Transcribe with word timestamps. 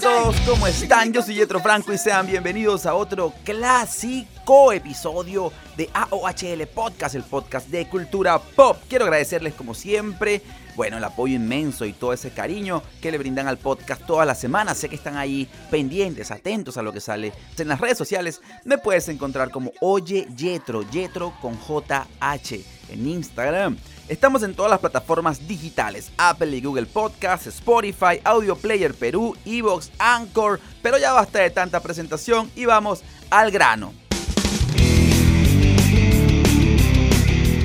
todos, 0.00 0.36
¿cómo 0.46 0.66
están? 0.66 1.12
Yo 1.12 1.20
soy 1.20 1.34
Yetro 1.34 1.60
Franco 1.60 1.92
y 1.92 1.98
sean 1.98 2.26
bienvenidos 2.26 2.86
a 2.86 2.94
otro 2.94 3.34
clásico 3.44 4.72
episodio 4.72 5.52
de 5.76 5.90
AOHL 5.92 6.66
Podcast, 6.68 7.16
el 7.16 7.22
podcast 7.22 7.68
de 7.68 7.86
cultura 7.86 8.38
pop. 8.38 8.78
Quiero 8.88 9.04
agradecerles 9.04 9.52
como 9.52 9.74
siempre, 9.74 10.40
bueno, 10.76 10.98
el 10.98 11.04
apoyo 11.04 11.34
inmenso 11.34 11.84
y 11.84 11.92
todo 11.92 12.12
ese 12.12 12.30
cariño 12.30 12.82
que 13.00 13.10
le 13.10 13.18
brindan 13.18 13.48
al 13.48 13.58
podcast 13.58 14.04
todas 14.06 14.26
las 14.26 14.40
semanas. 14.40 14.78
Sé 14.78 14.88
que 14.88 14.96
están 14.96 15.16
ahí 15.16 15.48
pendientes, 15.70 16.30
atentos 16.30 16.76
a 16.76 16.82
lo 16.82 16.92
que 16.92 17.00
sale. 17.00 17.32
En 17.58 17.68
las 17.68 17.80
redes 17.80 17.98
sociales 17.98 18.40
me 18.64 18.78
puedes 18.78 19.08
encontrar 19.08 19.50
como 19.50 19.72
Oye 19.80 20.26
Yetro, 20.36 20.88
Yetro 20.90 21.34
con 21.40 21.58
JH 21.58 22.64
en 22.90 23.08
Instagram. 23.08 23.76
Estamos 24.08 24.42
en 24.42 24.54
todas 24.54 24.70
las 24.70 24.80
plataformas 24.80 25.46
digitales, 25.46 26.10
Apple 26.18 26.56
y 26.56 26.60
Google 26.60 26.86
Podcasts, 26.86 27.46
Spotify, 27.46 28.20
Audio 28.24 28.56
Player 28.56 28.92
Perú, 28.92 29.36
Evox, 29.44 29.92
Anchor, 29.98 30.58
pero 30.82 30.98
ya 30.98 31.12
basta 31.12 31.38
de 31.38 31.50
tanta 31.50 31.80
presentación 31.80 32.50
y 32.56 32.64
vamos 32.64 33.02
al 33.30 33.52
grano. 33.52 33.92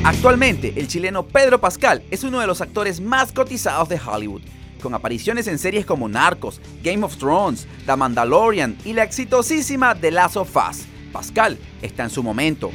Actualmente, 0.05 0.71
el 0.75 0.87
chileno 0.87 1.25
Pedro 1.25 1.59
Pascal 1.59 2.03
es 2.11 2.23
uno 2.23 2.39
de 2.39 2.45
los 2.45 2.61
actores 2.61 3.01
más 3.01 3.31
cotizados 3.31 3.89
de 3.89 3.99
Hollywood, 3.99 4.43
con 4.79 4.93
apariciones 4.93 5.47
en 5.47 5.57
series 5.57 5.83
como 5.83 6.07
Narcos, 6.07 6.61
Game 6.83 7.03
of 7.03 7.17
Thrones, 7.17 7.65
The 7.87 7.95
Mandalorian 7.95 8.77
y 8.85 8.93
la 8.93 9.01
exitosísima 9.01 9.95
The 9.95 10.11
Last 10.11 10.37
of 10.37 10.55
Us. 10.55 10.83
Pascal 11.11 11.57
está 11.81 12.03
en 12.03 12.11
su 12.11 12.21
momento. 12.21 12.69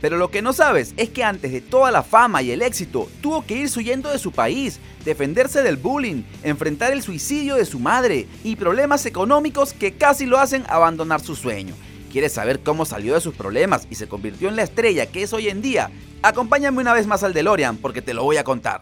Pero 0.00 0.16
lo 0.16 0.32
que 0.32 0.42
no 0.42 0.52
sabes 0.52 0.92
es 0.96 1.10
que 1.10 1.22
antes 1.22 1.52
de 1.52 1.60
toda 1.60 1.92
la 1.92 2.02
fama 2.02 2.42
y 2.42 2.50
el 2.50 2.62
éxito, 2.62 3.08
tuvo 3.20 3.46
que 3.46 3.54
ir 3.54 3.70
huyendo 3.76 4.10
de 4.10 4.18
su 4.18 4.32
país, 4.32 4.80
defenderse 5.04 5.62
del 5.62 5.76
bullying, 5.76 6.24
enfrentar 6.42 6.92
el 6.92 7.02
suicidio 7.02 7.54
de 7.54 7.64
su 7.64 7.78
madre 7.78 8.26
y 8.42 8.56
problemas 8.56 9.06
económicos 9.06 9.72
que 9.72 9.92
casi 9.92 10.26
lo 10.26 10.40
hacen 10.40 10.64
abandonar 10.68 11.20
su 11.20 11.36
sueño. 11.36 11.76
¿Quieres 12.16 12.32
saber 12.32 12.60
cómo 12.60 12.86
salió 12.86 13.12
de 13.12 13.20
sus 13.20 13.34
problemas 13.34 13.86
y 13.90 13.96
se 13.96 14.08
convirtió 14.08 14.48
en 14.48 14.56
la 14.56 14.62
estrella 14.62 15.04
que 15.04 15.22
es 15.22 15.34
hoy 15.34 15.50
en 15.50 15.60
día? 15.60 15.90
Acompáñame 16.22 16.80
una 16.80 16.94
vez 16.94 17.06
más 17.06 17.22
al 17.22 17.34
DeLorean 17.34 17.76
porque 17.76 18.00
te 18.00 18.14
lo 18.14 18.24
voy 18.24 18.38
a 18.38 18.42
contar. 18.42 18.80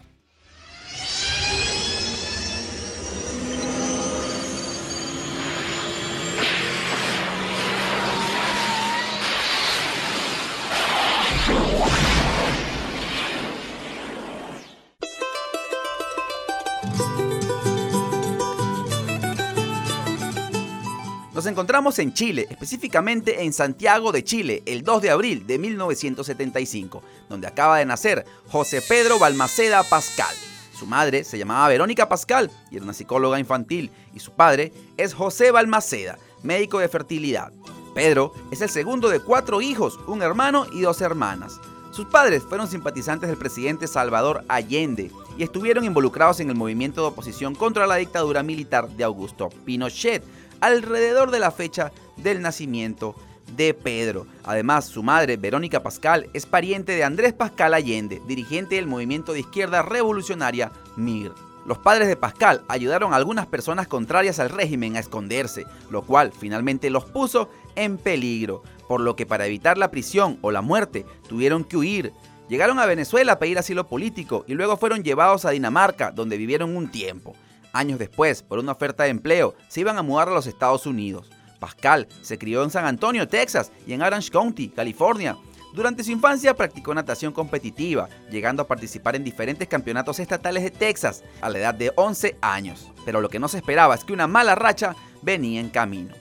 Nos 21.35 21.45
encontramos 21.47 21.99
en 21.99 22.13
Chile, 22.13 22.47
específicamente 22.49 23.43
en 23.43 23.51
Santiago 23.51 24.13
de 24.13 24.23
Chile, 24.23 24.63
el 24.65 24.83
2 24.83 25.01
de 25.01 25.09
abril 25.09 25.45
de 25.45 25.59
1975, 25.59 27.03
donde 27.27 27.45
acaba 27.45 27.77
de 27.77 27.85
nacer 27.85 28.23
José 28.47 28.81
Pedro 28.81 29.19
Balmaceda 29.19 29.83
Pascal. 29.83 30.33
Su 30.73 30.85
madre 30.85 31.25
se 31.25 31.37
llamaba 31.37 31.67
Verónica 31.67 32.07
Pascal 32.07 32.49
y 32.71 32.77
era 32.77 32.85
una 32.85 32.93
psicóloga 32.93 33.37
infantil, 33.37 33.91
y 34.13 34.21
su 34.21 34.31
padre 34.31 34.71
es 34.95 35.13
José 35.13 35.51
Balmaceda, 35.51 36.17
médico 36.41 36.79
de 36.79 36.87
fertilidad. 36.87 37.51
Pedro 37.93 38.31
es 38.49 38.61
el 38.61 38.69
segundo 38.69 39.09
de 39.09 39.19
cuatro 39.19 39.59
hijos, 39.59 39.99
un 40.07 40.21
hermano 40.21 40.67
y 40.71 40.79
dos 40.79 41.01
hermanas. 41.01 41.59
Sus 41.91 42.05
padres 42.05 42.43
fueron 42.43 42.69
simpatizantes 42.69 43.29
del 43.29 43.37
presidente 43.37 43.87
Salvador 43.87 44.45
Allende 44.47 45.11
y 45.37 45.43
estuvieron 45.43 45.83
involucrados 45.83 46.39
en 46.39 46.49
el 46.49 46.55
movimiento 46.55 47.01
de 47.01 47.07
oposición 47.07 47.55
contra 47.55 47.87
la 47.87 47.95
dictadura 47.95 48.41
militar 48.41 48.87
de 48.89 49.03
Augusto 49.03 49.49
Pinochet, 49.65 50.23
alrededor 50.61 51.31
de 51.31 51.39
la 51.39 51.51
fecha 51.51 51.91
del 52.17 52.41
nacimiento 52.41 53.15
de 53.55 53.73
Pedro. 53.73 54.25
Además, 54.43 54.85
su 54.85 55.03
madre, 55.03 55.37
Verónica 55.37 55.83
Pascal, 55.83 56.29
es 56.33 56.45
pariente 56.45 56.93
de 56.93 57.03
Andrés 57.03 57.33
Pascal 57.33 57.73
Allende, 57.73 58.21
dirigente 58.27 58.75
del 58.75 58.87
movimiento 58.87 59.33
de 59.33 59.41
izquierda 59.41 59.81
revolucionaria 59.81 60.71
MIR. 60.95 61.33
Los 61.65 61.79
padres 61.79 62.07
de 62.07 62.15
Pascal 62.15 62.63
ayudaron 62.67 63.11
a 63.11 63.15
algunas 63.15 63.47
personas 63.47 63.87
contrarias 63.87 64.39
al 64.39 64.51
régimen 64.51 64.95
a 64.95 64.99
esconderse, 64.99 65.65
lo 65.89 66.03
cual 66.03 66.31
finalmente 66.31 66.91
los 66.91 67.05
puso 67.05 67.49
en 67.75 67.97
peligro, 67.97 68.61
por 68.87 69.01
lo 69.01 69.15
que 69.15 69.25
para 69.25 69.47
evitar 69.47 69.77
la 69.77 69.89
prisión 69.89 70.37
o 70.41 70.51
la 70.51 70.61
muerte 70.61 71.05
tuvieron 71.27 71.63
que 71.63 71.77
huir. 71.77 72.13
Llegaron 72.49 72.77
a 72.77 72.85
Venezuela 72.85 73.33
a 73.33 73.39
pedir 73.39 73.57
asilo 73.57 73.87
político 73.87 74.45
y 74.47 74.53
luego 74.53 74.77
fueron 74.77 75.03
llevados 75.03 75.45
a 75.45 75.49
Dinamarca, 75.49 76.11
donde 76.11 76.37
vivieron 76.37 76.77
un 76.77 76.91
tiempo. 76.91 77.35
Años 77.75 77.99
después, 77.99 78.41
por 78.41 78.57
una 78.57 78.71
oferta 78.71 79.03
de 79.03 79.09
empleo, 79.09 79.53
se 79.67 79.81
iban 79.81 79.97
a 79.97 80.01
mudar 80.01 80.29
a 80.29 80.33
los 80.33 80.47
Estados 80.47 80.85
Unidos. 80.85 81.29
Pascal 81.59 82.07
se 82.21 82.37
crió 82.37 82.63
en 82.63 82.69
San 82.69 82.85
Antonio, 82.85 83.27
Texas 83.27 83.69
y 83.85 83.91
en 83.91 84.01
Orange 84.01 84.31
County, 84.31 84.69
California. 84.69 85.35
Durante 85.73 86.01
su 86.01 86.11
infancia 86.11 86.55
practicó 86.55 86.93
natación 86.93 87.33
competitiva, 87.33 88.07
llegando 88.31 88.63
a 88.63 88.67
participar 88.67 89.17
en 89.17 89.25
diferentes 89.25 89.67
campeonatos 89.67 90.21
estatales 90.21 90.63
de 90.63 90.71
Texas 90.71 91.21
a 91.41 91.49
la 91.49 91.57
edad 91.57 91.73
de 91.75 91.91
11 91.97 92.37
años. 92.39 92.93
Pero 93.03 93.19
lo 93.19 93.27
que 93.27 93.39
no 93.39 93.49
se 93.49 93.57
esperaba 93.57 93.93
es 93.93 94.05
que 94.05 94.13
una 94.13 94.27
mala 94.27 94.55
racha 94.55 94.95
venía 95.21 95.59
en 95.59 95.69
camino. 95.69 96.15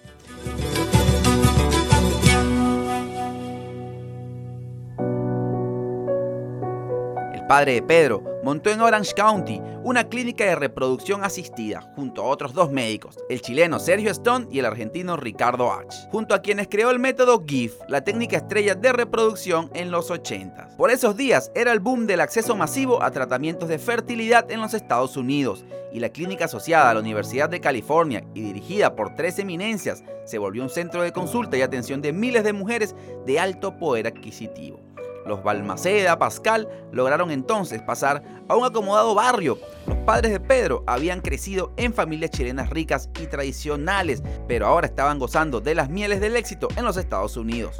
Padre 7.54 7.74
de 7.74 7.82
Pedro 7.82 8.40
montó 8.42 8.70
en 8.70 8.80
Orange 8.80 9.14
County 9.14 9.62
una 9.84 10.08
clínica 10.08 10.44
de 10.44 10.56
reproducción 10.56 11.22
asistida 11.22 11.82
junto 11.94 12.22
a 12.22 12.24
otros 12.24 12.52
dos 12.52 12.72
médicos, 12.72 13.16
el 13.28 13.40
chileno 13.42 13.78
Sergio 13.78 14.10
Stone 14.10 14.48
y 14.50 14.58
el 14.58 14.64
argentino 14.64 15.16
Ricardo 15.16 15.70
H., 15.70 16.08
junto 16.10 16.34
a 16.34 16.42
quienes 16.42 16.66
creó 16.66 16.90
el 16.90 16.98
método 16.98 17.44
GIF, 17.46 17.74
la 17.86 18.02
técnica 18.02 18.38
estrella 18.38 18.74
de 18.74 18.92
reproducción 18.92 19.70
en 19.72 19.92
los 19.92 20.10
80. 20.10 20.70
Por 20.76 20.90
esos 20.90 21.16
días 21.16 21.52
era 21.54 21.70
el 21.70 21.78
boom 21.78 22.08
del 22.08 22.22
acceso 22.22 22.56
masivo 22.56 23.00
a 23.00 23.12
tratamientos 23.12 23.68
de 23.68 23.78
fertilidad 23.78 24.50
en 24.50 24.60
los 24.60 24.74
Estados 24.74 25.16
Unidos 25.16 25.64
y 25.92 26.00
la 26.00 26.08
clínica 26.08 26.46
asociada 26.46 26.90
a 26.90 26.94
la 26.94 27.00
Universidad 27.00 27.48
de 27.48 27.60
California 27.60 28.24
y 28.34 28.40
dirigida 28.40 28.96
por 28.96 29.14
tres 29.14 29.38
eminencias 29.38 30.02
se 30.24 30.38
volvió 30.38 30.64
un 30.64 30.70
centro 30.70 31.02
de 31.02 31.12
consulta 31.12 31.56
y 31.56 31.62
atención 31.62 32.02
de 32.02 32.12
miles 32.12 32.42
de 32.42 32.52
mujeres 32.52 32.96
de 33.24 33.38
alto 33.38 33.78
poder 33.78 34.08
adquisitivo. 34.08 34.80
Los 35.26 35.42
Balmaceda 35.42 36.18
Pascal 36.18 36.68
lograron 36.92 37.30
entonces 37.30 37.80
pasar 37.82 38.22
a 38.48 38.56
un 38.56 38.64
acomodado 38.64 39.14
barrio. 39.14 39.58
Los 39.86 39.96
padres 39.98 40.32
de 40.32 40.40
Pedro 40.40 40.84
habían 40.86 41.20
crecido 41.20 41.72
en 41.76 41.94
familias 41.94 42.30
chilenas 42.30 42.70
ricas 42.70 43.08
y 43.20 43.26
tradicionales, 43.26 44.22
pero 44.46 44.66
ahora 44.66 44.86
estaban 44.86 45.18
gozando 45.18 45.60
de 45.60 45.74
las 45.74 45.88
mieles 45.88 46.20
del 46.20 46.36
éxito 46.36 46.68
en 46.76 46.84
los 46.84 46.96
Estados 46.96 47.36
Unidos. 47.36 47.76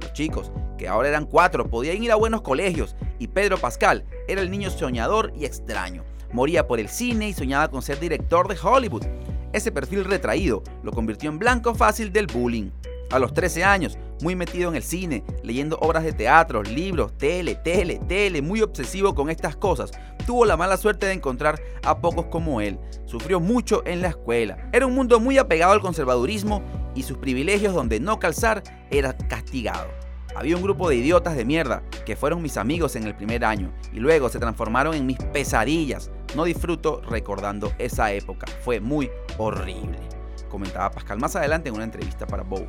Los 0.00 0.12
chicos, 0.12 0.52
que 0.76 0.88
ahora 0.88 1.08
eran 1.08 1.26
cuatro, 1.26 1.70
podían 1.70 2.02
ir 2.02 2.12
a 2.12 2.16
buenos 2.16 2.42
colegios 2.42 2.96
y 3.18 3.28
Pedro 3.28 3.56
Pascal 3.56 4.04
era 4.28 4.42
el 4.42 4.50
niño 4.50 4.68
soñador 4.68 5.32
y 5.34 5.44
extraño. 5.44 6.04
Moría 6.32 6.66
por 6.66 6.80
el 6.80 6.88
cine 6.88 7.28
y 7.28 7.32
soñaba 7.32 7.70
con 7.70 7.82
ser 7.82 8.00
director 8.00 8.48
de 8.48 8.58
Hollywood. 8.60 9.06
Ese 9.52 9.70
perfil 9.70 10.04
retraído 10.04 10.62
lo 10.82 10.92
convirtió 10.92 11.30
en 11.30 11.38
blanco 11.38 11.74
fácil 11.74 12.12
del 12.12 12.26
bullying. 12.26 12.70
A 13.10 13.18
los 13.18 13.34
13 13.34 13.64
años, 13.64 13.98
muy 14.22 14.36
metido 14.36 14.70
en 14.70 14.76
el 14.76 14.82
cine, 14.82 15.24
leyendo 15.42 15.76
obras 15.80 16.04
de 16.04 16.12
teatro, 16.12 16.62
libros, 16.62 17.16
tele, 17.18 17.56
tele, 17.56 18.00
tele, 18.06 18.40
muy 18.40 18.62
obsesivo 18.62 19.14
con 19.14 19.28
estas 19.28 19.56
cosas, 19.56 19.90
tuvo 20.26 20.44
la 20.44 20.56
mala 20.56 20.76
suerte 20.76 21.06
de 21.06 21.12
encontrar 21.12 21.60
a 21.84 22.00
pocos 22.00 22.26
como 22.26 22.60
él. 22.60 22.78
Sufrió 23.04 23.40
mucho 23.40 23.82
en 23.84 24.00
la 24.00 24.08
escuela. 24.08 24.70
Era 24.72 24.86
un 24.86 24.94
mundo 24.94 25.18
muy 25.20 25.38
apegado 25.38 25.72
al 25.72 25.80
conservadurismo 25.80 26.62
y 26.94 27.02
sus 27.02 27.18
privilegios 27.18 27.74
donde 27.74 28.00
no 28.00 28.18
calzar 28.18 28.62
era 28.90 29.16
castigado. 29.16 29.88
Había 30.34 30.56
un 30.56 30.62
grupo 30.62 30.88
de 30.88 30.96
idiotas 30.96 31.36
de 31.36 31.44
mierda 31.44 31.82
que 32.06 32.16
fueron 32.16 32.40
mis 32.40 32.56
amigos 32.56 32.96
en 32.96 33.04
el 33.06 33.14
primer 33.14 33.44
año 33.44 33.74
y 33.92 33.98
luego 33.98 34.28
se 34.30 34.38
transformaron 34.38 34.94
en 34.94 35.04
mis 35.04 35.18
pesadillas. 35.18 36.10
No 36.34 36.44
disfruto 36.44 37.02
recordando 37.02 37.72
esa 37.78 38.12
época. 38.12 38.46
Fue 38.62 38.80
muy 38.80 39.10
horrible 39.36 40.21
comentaba 40.52 40.90
Pascal 40.90 41.18
más 41.18 41.34
adelante 41.34 41.70
en 41.70 41.74
una 41.74 41.84
entrevista 41.84 42.26
para 42.26 42.44
Vogue. 42.44 42.68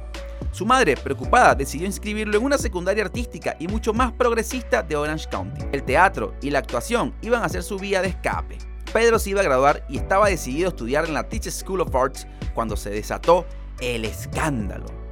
Su 0.52 0.66
madre, 0.66 0.96
preocupada, 0.96 1.54
decidió 1.54 1.86
inscribirlo 1.86 2.38
en 2.38 2.46
una 2.46 2.58
secundaria 2.58 3.04
artística 3.04 3.56
y 3.60 3.68
mucho 3.68 3.94
más 3.94 4.14
progresista 4.14 4.82
de 4.82 4.96
Orange 4.96 5.28
County. 5.30 5.66
El 5.72 5.84
teatro 5.84 6.34
y 6.42 6.50
la 6.50 6.60
actuación 6.60 7.14
iban 7.22 7.44
a 7.44 7.50
ser 7.50 7.62
su 7.62 7.78
vía 7.78 8.02
de 8.02 8.08
escape. 8.08 8.58
Pedro 8.94 9.20
se 9.20 9.32
iba 9.32 9.42
a 9.42 9.44
graduar 9.44 9.86
y 9.90 9.98
estaba 9.98 10.30
decidido 10.30 10.68
a 10.68 10.70
estudiar 10.70 11.06
en 11.06 11.14
la 11.14 11.28
Teach 11.28 11.50
School 11.50 11.82
of 11.82 11.94
Arts 11.94 12.26
cuando 12.54 12.78
se 12.78 12.90
desató 12.90 13.46
el 13.82 14.06
escándalo. 14.06 15.03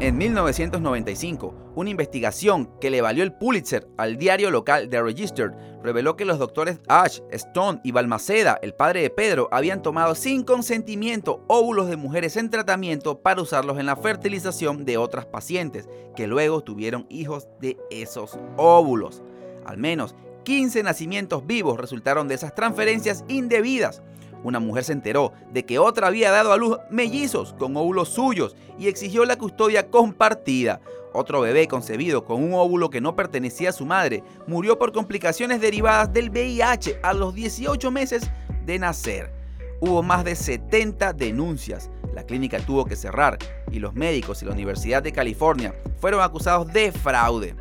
En 0.00 0.16
1995, 0.16 1.72
una 1.74 1.90
investigación 1.90 2.70
que 2.80 2.88
le 2.88 3.02
valió 3.02 3.22
el 3.22 3.34
Pulitzer 3.34 3.86
al 3.98 4.16
diario 4.16 4.50
local 4.50 4.88
The 4.88 5.02
Register 5.02 5.52
reveló 5.82 6.16
que 6.16 6.24
los 6.24 6.38
doctores 6.38 6.80
Ash, 6.88 7.20
Stone 7.30 7.82
y 7.84 7.92
Balmaceda, 7.92 8.58
el 8.62 8.72
padre 8.72 9.02
de 9.02 9.10
Pedro, 9.10 9.50
habían 9.52 9.82
tomado 9.82 10.14
sin 10.14 10.42
consentimiento 10.42 11.44
óvulos 11.48 11.90
de 11.90 11.98
mujeres 11.98 12.38
en 12.38 12.48
tratamiento 12.48 13.20
para 13.20 13.42
usarlos 13.42 13.78
en 13.78 13.84
la 13.84 13.96
fertilización 13.96 14.86
de 14.86 14.96
otras 14.96 15.26
pacientes, 15.26 15.86
que 16.16 16.26
luego 16.26 16.62
tuvieron 16.62 17.04
hijos 17.10 17.48
de 17.60 17.76
esos 17.90 18.38
óvulos. 18.56 19.22
Al 19.66 19.76
menos 19.76 20.14
15 20.44 20.82
nacimientos 20.82 21.46
vivos 21.46 21.78
resultaron 21.78 22.26
de 22.26 22.36
esas 22.36 22.54
transferencias 22.54 23.22
indebidas. 23.28 24.02
Una 24.42 24.58
mujer 24.58 24.84
se 24.84 24.92
enteró 24.92 25.32
de 25.52 25.64
que 25.64 25.78
otra 25.78 26.06
había 26.06 26.30
dado 26.30 26.52
a 26.52 26.56
luz 26.56 26.78
mellizos 26.90 27.52
con 27.54 27.76
óvulos 27.76 28.08
suyos 28.08 28.56
y 28.78 28.88
exigió 28.88 29.24
la 29.24 29.36
custodia 29.36 29.90
compartida. 29.90 30.80
Otro 31.12 31.40
bebé 31.40 31.66
concebido 31.68 32.24
con 32.24 32.42
un 32.42 32.54
óvulo 32.54 32.88
que 32.88 33.00
no 33.00 33.16
pertenecía 33.16 33.70
a 33.70 33.72
su 33.72 33.84
madre 33.84 34.22
murió 34.46 34.78
por 34.78 34.92
complicaciones 34.92 35.60
derivadas 35.60 36.12
del 36.12 36.30
VIH 36.30 37.00
a 37.02 37.12
los 37.12 37.34
18 37.34 37.90
meses 37.90 38.30
de 38.64 38.78
nacer. 38.78 39.32
Hubo 39.80 40.02
más 40.02 40.24
de 40.24 40.36
70 40.36 41.12
denuncias. 41.12 41.90
La 42.14 42.24
clínica 42.24 42.58
tuvo 42.60 42.84
que 42.84 42.96
cerrar 42.96 43.38
y 43.70 43.78
los 43.78 43.94
médicos 43.94 44.42
y 44.42 44.46
la 44.46 44.52
Universidad 44.52 45.02
de 45.02 45.12
California 45.12 45.74
fueron 46.00 46.22
acusados 46.22 46.72
de 46.72 46.92
fraude. 46.92 47.54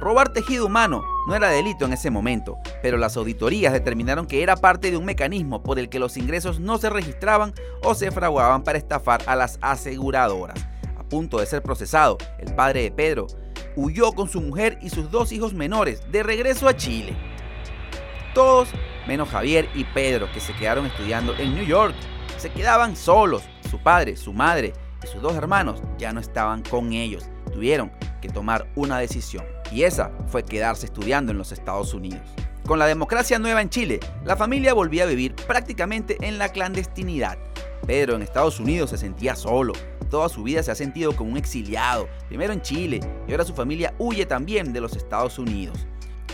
Robar 0.00 0.32
tejido 0.32 0.66
humano 0.66 1.02
no 1.26 1.36
era 1.36 1.48
delito 1.48 1.84
en 1.84 1.92
ese 1.92 2.10
momento, 2.10 2.58
pero 2.82 2.96
las 2.96 3.16
auditorías 3.16 3.72
determinaron 3.72 4.26
que 4.26 4.42
era 4.42 4.56
parte 4.56 4.90
de 4.90 4.96
un 4.96 5.04
mecanismo 5.04 5.62
por 5.62 5.78
el 5.78 5.88
que 5.88 5.98
los 5.98 6.16
ingresos 6.16 6.58
no 6.58 6.78
se 6.78 6.90
registraban 6.90 7.54
o 7.84 7.94
se 7.94 8.10
fraguaban 8.10 8.64
para 8.64 8.78
estafar 8.78 9.22
a 9.26 9.36
las 9.36 9.58
aseguradoras. 9.60 10.58
A 10.98 11.04
punto 11.04 11.38
de 11.38 11.46
ser 11.46 11.62
procesado, 11.62 12.18
el 12.38 12.54
padre 12.54 12.82
de 12.82 12.90
Pedro 12.90 13.26
huyó 13.76 14.12
con 14.12 14.28
su 14.28 14.40
mujer 14.40 14.78
y 14.82 14.90
sus 14.90 15.10
dos 15.10 15.32
hijos 15.32 15.54
menores 15.54 16.02
de 16.10 16.22
regreso 16.22 16.68
a 16.68 16.76
Chile. 16.76 17.16
Todos, 18.34 18.68
menos 19.06 19.28
Javier 19.28 19.68
y 19.74 19.84
Pedro, 19.84 20.26
que 20.32 20.40
se 20.40 20.54
quedaron 20.54 20.86
estudiando 20.86 21.34
en 21.36 21.54
New 21.54 21.64
York, 21.64 21.94
se 22.36 22.50
quedaban 22.50 22.96
solos. 22.96 23.42
Su 23.70 23.78
padre, 23.78 24.16
su 24.16 24.32
madre 24.32 24.72
y 25.02 25.06
sus 25.06 25.22
dos 25.22 25.34
hermanos 25.34 25.82
ya 25.98 26.12
no 26.12 26.20
estaban 26.20 26.62
con 26.62 26.92
ellos. 26.92 27.28
Tuvieron 27.52 27.92
que 28.20 28.28
tomar 28.28 28.66
una 28.74 28.98
decisión 28.98 29.44
y 29.72 29.84
esa 29.84 30.10
fue 30.26 30.44
quedarse 30.44 30.86
estudiando 30.86 31.32
en 31.32 31.38
los 31.38 31.52
Estados 31.52 31.94
Unidos. 31.94 32.22
Con 32.66 32.78
la 32.78 32.86
democracia 32.86 33.38
nueva 33.38 33.60
en 33.60 33.70
Chile, 33.70 33.98
la 34.24 34.36
familia 34.36 34.74
volvía 34.74 35.04
a 35.04 35.06
vivir 35.06 35.34
prácticamente 35.34 36.16
en 36.20 36.38
la 36.38 36.50
clandestinidad. 36.50 37.38
Pedro 37.86 38.14
en 38.14 38.22
Estados 38.22 38.60
Unidos 38.60 38.90
se 38.90 38.98
sentía 38.98 39.34
solo, 39.34 39.72
toda 40.10 40.28
su 40.28 40.42
vida 40.42 40.62
se 40.62 40.70
ha 40.70 40.74
sentido 40.74 41.16
como 41.16 41.32
un 41.32 41.38
exiliado, 41.38 42.08
primero 42.28 42.52
en 42.52 42.60
Chile 42.60 43.00
y 43.26 43.32
ahora 43.32 43.44
su 43.44 43.54
familia 43.54 43.94
huye 43.98 44.26
también 44.26 44.72
de 44.72 44.80
los 44.80 44.94
Estados 44.94 45.38
Unidos. 45.38 45.86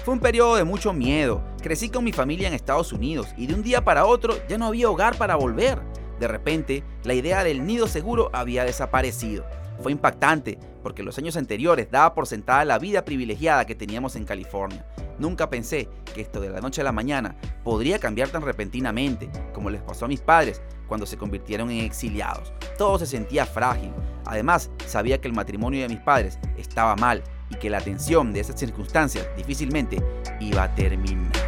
Fue 0.05 0.14
un 0.14 0.20
periodo 0.20 0.56
de 0.56 0.64
mucho 0.64 0.93
miedo, 0.93 1.43
crecí 1.62 1.88
con 1.88 2.05
mi 2.05 2.12
familia 2.12 2.49
en 2.49 2.55
Estados 2.55 2.93
Unidos 2.93 3.29
y 3.37 3.46
de 3.46 3.55
un 3.55 3.62
día 3.62 3.84
para 3.84 4.05
otro 4.05 4.34
ya 4.49 4.58
no 4.58 4.67
había 4.67 4.91
hogar 4.91 5.17
para 5.17 5.37
volver. 5.37 5.79
De 6.19 6.26
repente, 6.26 6.82
la 7.05 7.14
idea 7.14 7.44
del 7.44 7.64
nido 7.64 7.87
seguro 7.87 8.31
había 8.32 8.64
desaparecido. 8.64 9.44
Fue 9.80 9.92
impactante 9.92 10.58
porque 10.82 11.02
los 11.02 11.19
años 11.19 11.36
anteriores 11.36 11.90
daba 11.90 12.14
por 12.14 12.26
sentada 12.26 12.64
la 12.64 12.78
vida 12.78 13.04
privilegiada 13.04 13.66
que 13.66 13.75
teníamos 13.75 14.16
en 14.16 14.25
California. 14.25 14.84
Nunca 15.19 15.50
pensé 15.50 15.88
que 16.14 16.20
esto 16.20 16.40
de 16.40 16.50
la 16.50 16.60
noche 16.60 16.80
a 16.80 16.84
la 16.84 16.92
mañana 16.92 17.36
podría 17.64 17.98
cambiar 17.98 18.28
tan 18.28 18.42
repentinamente 18.42 19.30
como 19.52 19.70
les 19.70 19.82
pasó 19.82 20.04
a 20.04 20.08
mis 20.08 20.20
padres 20.20 20.62
cuando 20.86 21.06
se 21.06 21.16
convirtieron 21.16 21.70
en 21.70 21.84
exiliados. 21.84 22.52
Todo 22.76 22.98
se 22.98 23.06
sentía 23.06 23.46
frágil. 23.46 23.92
Además, 24.25 24.70
sabía 24.86 25.20
que 25.20 25.28
el 25.28 25.34
matrimonio 25.34 25.82
de 25.82 25.88
mis 25.88 26.00
padres 26.00 26.38
estaba 26.56 26.96
mal 26.96 27.22
y 27.50 27.56
que 27.56 27.70
la 27.70 27.81
tensión 27.81 28.32
de 28.32 28.40
esas 28.40 28.58
circunstancias 28.58 29.26
difícilmente 29.36 30.02
iba 30.40 30.62
a 30.62 30.74
terminar. 30.74 31.47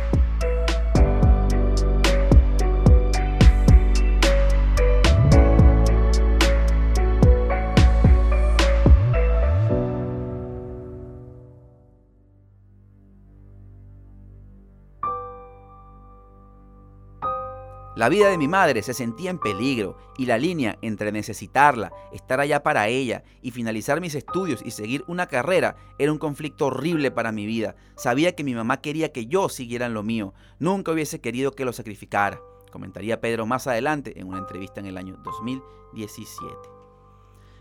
La 18.00 18.08
vida 18.08 18.30
de 18.30 18.38
mi 18.38 18.48
madre 18.48 18.80
se 18.80 18.94
sentía 18.94 19.28
en 19.28 19.38
peligro 19.38 19.98
y 20.16 20.24
la 20.24 20.38
línea 20.38 20.78
entre 20.80 21.12
necesitarla, 21.12 21.92
estar 22.14 22.40
allá 22.40 22.62
para 22.62 22.88
ella 22.88 23.24
y 23.42 23.50
finalizar 23.50 24.00
mis 24.00 24.14
estudios 24.14 24.62
y 24.64 24.70
seguir 24.70 25.04
una 25.06 25.26
carrera 25.26 25.76
era 25.98 26.10
un 26.10 26.16
conflicto 26.16 26.68
horrible 26.68 27.10
para 27.10 27.30
mi 27.30 27.44
vida. 27.44 27.76
Sabía 27.96 28.34
que 28.34 28.42
mi 28.42 28.54
mamá 28.54 28.80
quería 28.80 29.12
que 29.12 29.26
yo 29.26 29.50
siguiera 29.50 29.84
en 29.84 29.92
lo 29.92 30.02
mío. 30.02 30.32
Nunca 30.58 30.92
hubiese 30.92 31.20
querido 31.20 31.52
que 31.52 31.66
lo 31.66 31.74
sacrificara, 31.74 32.40
comentaría 32.72 33.20
Pedro 33.20 33.44
más 33.44 33.66
adelante 33.66 34.18
en 34.18 34.28
una 34.28 34.38
entrevista 34.38 34.80
en 34.80 34.86
el 34.86 34.96
año 34.96 35.18
2017. 35.22 36.54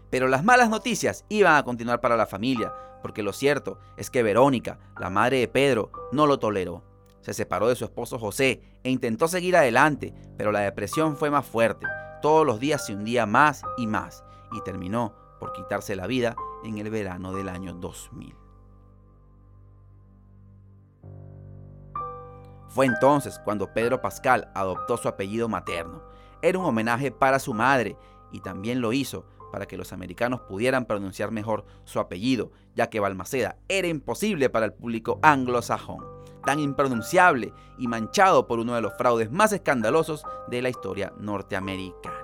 Pero 0.10 0.30
las 0.30 0.46
malas 0.46 0.70
noticias 0.70 1.26
iban 1.28 1.58
a 1.58 1.64
continuar 1.64 2.00
para 2.00 2.16
la 2.16 2.28
familia, 2.28 2.74
porque 3.02 3.24
lo 3.24 3.34
cierto 3.34 3.78
es 3.98 4.10
que 4.10 4.24
Verónica, 4.24 4.80
la 4.98 5.10
madre 5.10 5.40
de 5.40 5.50
Pedro, 5.50 5.92
no 6.14 6.28
lo 6.28 6.40
toleró. 6.40 6.89
Se 7.22 7.34
separó 7.34 7.68
de 7.68 7.76
su 7.76 7.86
esposo 7.86 8.18
José 8.18 8.62
e 8.84 8.90
intentó 8.90 9.28
seguir 9.28 9.56
adelante, 9.56 10.14
pero 10.38 10.52
la 10.52 10.62
depresión 10.62 11.18
fue 11.18 11.30
más 11.30 11.46
fuerte. 11.46 11.86
Todos 12.22 12.46
los 12.46 12.60
días 12.60 12.86
se 12.86 12.94
hundía 12.94 13.26
más 13.26 13.64
y 13.78 13.88
más 13.88 14.24
y 14.52 14.62
terminó 14.62 15.14
por 15.40 15.54
quitarse 15.54 15.96
la 15.96 16.08
vida 16.08 16.36
en 16.64 16.78
el 16.78 16.90
verano 16.90 17.34
del 17.34 17.50
año 17.50 17.74
2000. 17.74 18.36
Fue 22.70 22.86
entonces 22.86 23.40
cuando 23.44 23.74
Pedro 23.74 24.00
Pascal 24.02 24.52
adoptó 24.54 24.98
su 24.98 25.08
apellido 25.08 25.50
materno. 25.50 26.04
Era 26.42 26.60
un 26.60 26.66
homenaje 26.66 27.12
para 27.12 27.40
su 27.40 27.54
madre 27.54 27.98
y 28.32 28.42
también 28.42 28.80
lo 28.80 28.94
hizo 28.94 29.26
para 29.52 29.68
que 29.68 29.78
los 29.78 29.92
americanos 29.92 30.42
pudieran 30.42 30.86
pronunciar 30.86 31.32
mejor 31.32 31.66
su 31.84 32.00
apellido, 32.00 32.52
ya 32.76 32.90
que 32.90 33.00
Balmaceda 33.00 33.58
era 33.68 33.88
imposible 33.88 34.50
para 34.50 34.68
el 34.68 34.74
público 34.74 35.20
anglosajón, 35.24 36.06
tan 36.42 36.60
impronunciable 36.60 37.54
y 37.78 37.88
manchado 37.88 38.48
por 38.48 38.60
uno 38.60 38.76
de 38.76 38.82
los 38.82 38.94
fraudes 38.98 39.32
más 39.32 39.52
escandalosos 39.54 40.24
de 40.48 40.62
la 40.62 40.70
historia 40.70 41.14
norteamericana. 41.18 42.18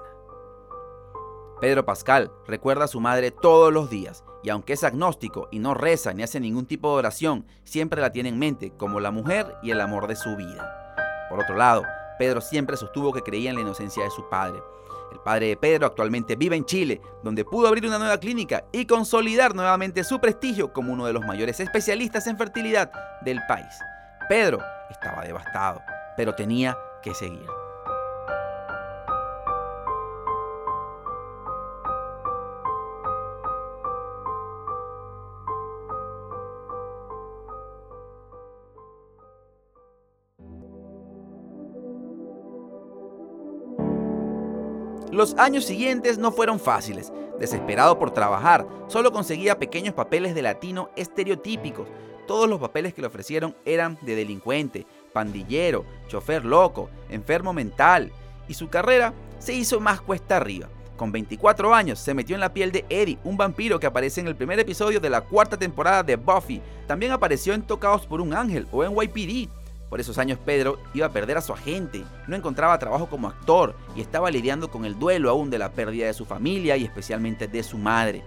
Pedro 1.62 1.86
Pascal 1.86 2.32
recuerda 2.46 2.86
a 2.86 2.90
su 2.90 3.00
madre 3.00 3.32
todos 3.32 3.72
los 3.72 3.90
días 3.90 4.24
y 4.44 4.50
aunque 4.50 4.74
es 4.74 4.84
agnóstico 4.84 5.48
y 5.52 5.60
no 5.60 5.74
reza 5.74 6.14
ni 6.14 6.22
hace 6.22 6.40
ningún 6.40 6.66
tipo 6.66 6.92
de 6.92 7.00
oración, 7.00 7.46
siempre 7.64 8.02
la 8.02 8.12
tiene 8.12 8.30
en 8.30 8.40
mente 8.40 8.74
como 8.78 9.00
la 9.00 9.12
mujer 9.12 9.56
y 9.64 9.72
el 9.72 9.82
amor 9.82 10.08
de 10.08 10.16
su 10.16 10.36
vida. 10.36 10.96
Por 11.30 11.40
otro 11.40 11.56
lado, 11.56 11.84
Pedro 12.20 12.42
siempre 12.42 12.78
sostuvo 12.78 13.14
que 13.14 13.22
creía 13.22 13.50
en 13.50 13.56
la 13.56 13.62
inocencia 13.62 14.04
de 14.04 14.12
su 14.12 14.28
padre 14.30 14.62
el 15.16 15.22
padre 15.22 15.48
de 15.48 15.58
Pedro 15.58 15.88
actualmente 15.88 16.36
vive 16.36 16.56
en 16.58 16.66
Chile, 16.66 17.02
donde 17.24 17.46
pudo 17.46 17.68
abrir 17.68 17.86
una 17.86 17.98
nueva 17.98 18.18
clínica 18.20 18.66
y 18.74 18.86
consolidar 18.86 19.56
nuevamente 19.56 20.04
su 20.04 20.20
prestigio 20.20 20.74
como 20.74 20.92
uno 20.92 21.06
de 21.06 21.14
los 21.14 21.26
mayores 21.26 21.60
especialistas 21.62 22.28
en 22.28 22.38
fertilidad 22.38 22.92
del 23.22 23.40
país. 23.48 23.74
Pedro 24.28 24.60
estaba 24.90 25.24
devastado, 25.24 25.82
pero 26.18 26.34
tenía 26.34 26.78
que 27.02 27.14
seguir. 27.14 27.46
Los 45.16 45.34
años 45.36 45.64
siguientes 45.64 46.18
no 46.18 46.34
fueron 46.34 46.60
fáciles. 46.60 47.14
Desesperado 47.40 47.98
por 47.98 48.12
trabajar, 48.12 48.68
solo 48.88 49.14
conseguía 49.14 49.58
pequeños 49.58 49.94
papeles 49.94 50.36
de 50.36 50.42
latino 50.42 50.90
estereotípicos. 50.98 51.88
Todos 52.28 52.50
los 52.50 52.60
papeles 52.60 52.94
que 52.94 53.02
le 53.02 53.08
ofrecieron 53.08 53.56
eran 53.66 53.98
de 54.02 54.16
delincuente, 54.16 54.86
pandillero, 55.14 55.86
chofer 56.08 56.44
loco, 56.44 56.90
enfermo 57.10 57.54
mental. 57.54 58.12
Y 58.48 58.54
su 58.54 58.70
carrera 58.70 59.14
se 59.40 59.54
hizo 59.54 59.80
más 59.80 60.02
cuesta 60.02 60.38
arriba. 60.38 60.70
Con 60.98 61.12
24 61.12 61.74
años 61.74 62.00
se 62.00 62.14
metió 62.14 62.36
en 62.36 62.40
la 62.40 62.54
piel 62.54 62.72
de 62.72 62.86
Eddie, 62.90 63.20
un 63.24 63.36
vampiro 63.36 63.80
que 63.80 63.88
aparece 63.88 64.22
en 64.22 64.28
el 64.28 64.36
primer 64.36 64.60
episodio 64.60 65.00
de 65.00 65.10
la 65.10 65.22
cuarta 65.22 65.58
temporada 65.58 66.04
de 66.04 66.16
Buffy. 66.16 66.62
También 66.88 67.12
apareció 67.12 67.54
en 67.54 67.64
Tocados 67.64 68.08
por 68.08 68.22
un 68.22 68.34
Ángel 68.34 68.68
o 68.72 68.84
en 68.84 68.94
YPD. 68.94 69.50
Por 69.90 70.00
esos 70.00 70.18
años 70.18 70.40
Pedro 70.44 70.80
iba 70.94 71.06
a 71.06 71.12
perder 71.12 71.38
a 71.38 71.42
su 71.42 71.54
agente, 71.54 72.04
no 72.28 72.36
encontraba 72.36 72.80
trabajo 72.80 73.08
como 73.08 73.28
actor 73.28 73.76
y 73.96 74.02
estaba 74.02 74.32
lidiando 74.32 74.72
con 74.72 74.84
el 74.84 74.98
duelo 74.98 75.30
aún 75.30 75.50
de 75.50 75.60
la 75.60 75.72
pérdida 75.74 76.08
de 76.08 76.14
su 76.14 76.26
familia 76.26 76.76
y 76.76 76.86
especialmente 76.86 77.48
de 77.48 77.62
su 77.62 77.78
madre. 77.78 78.24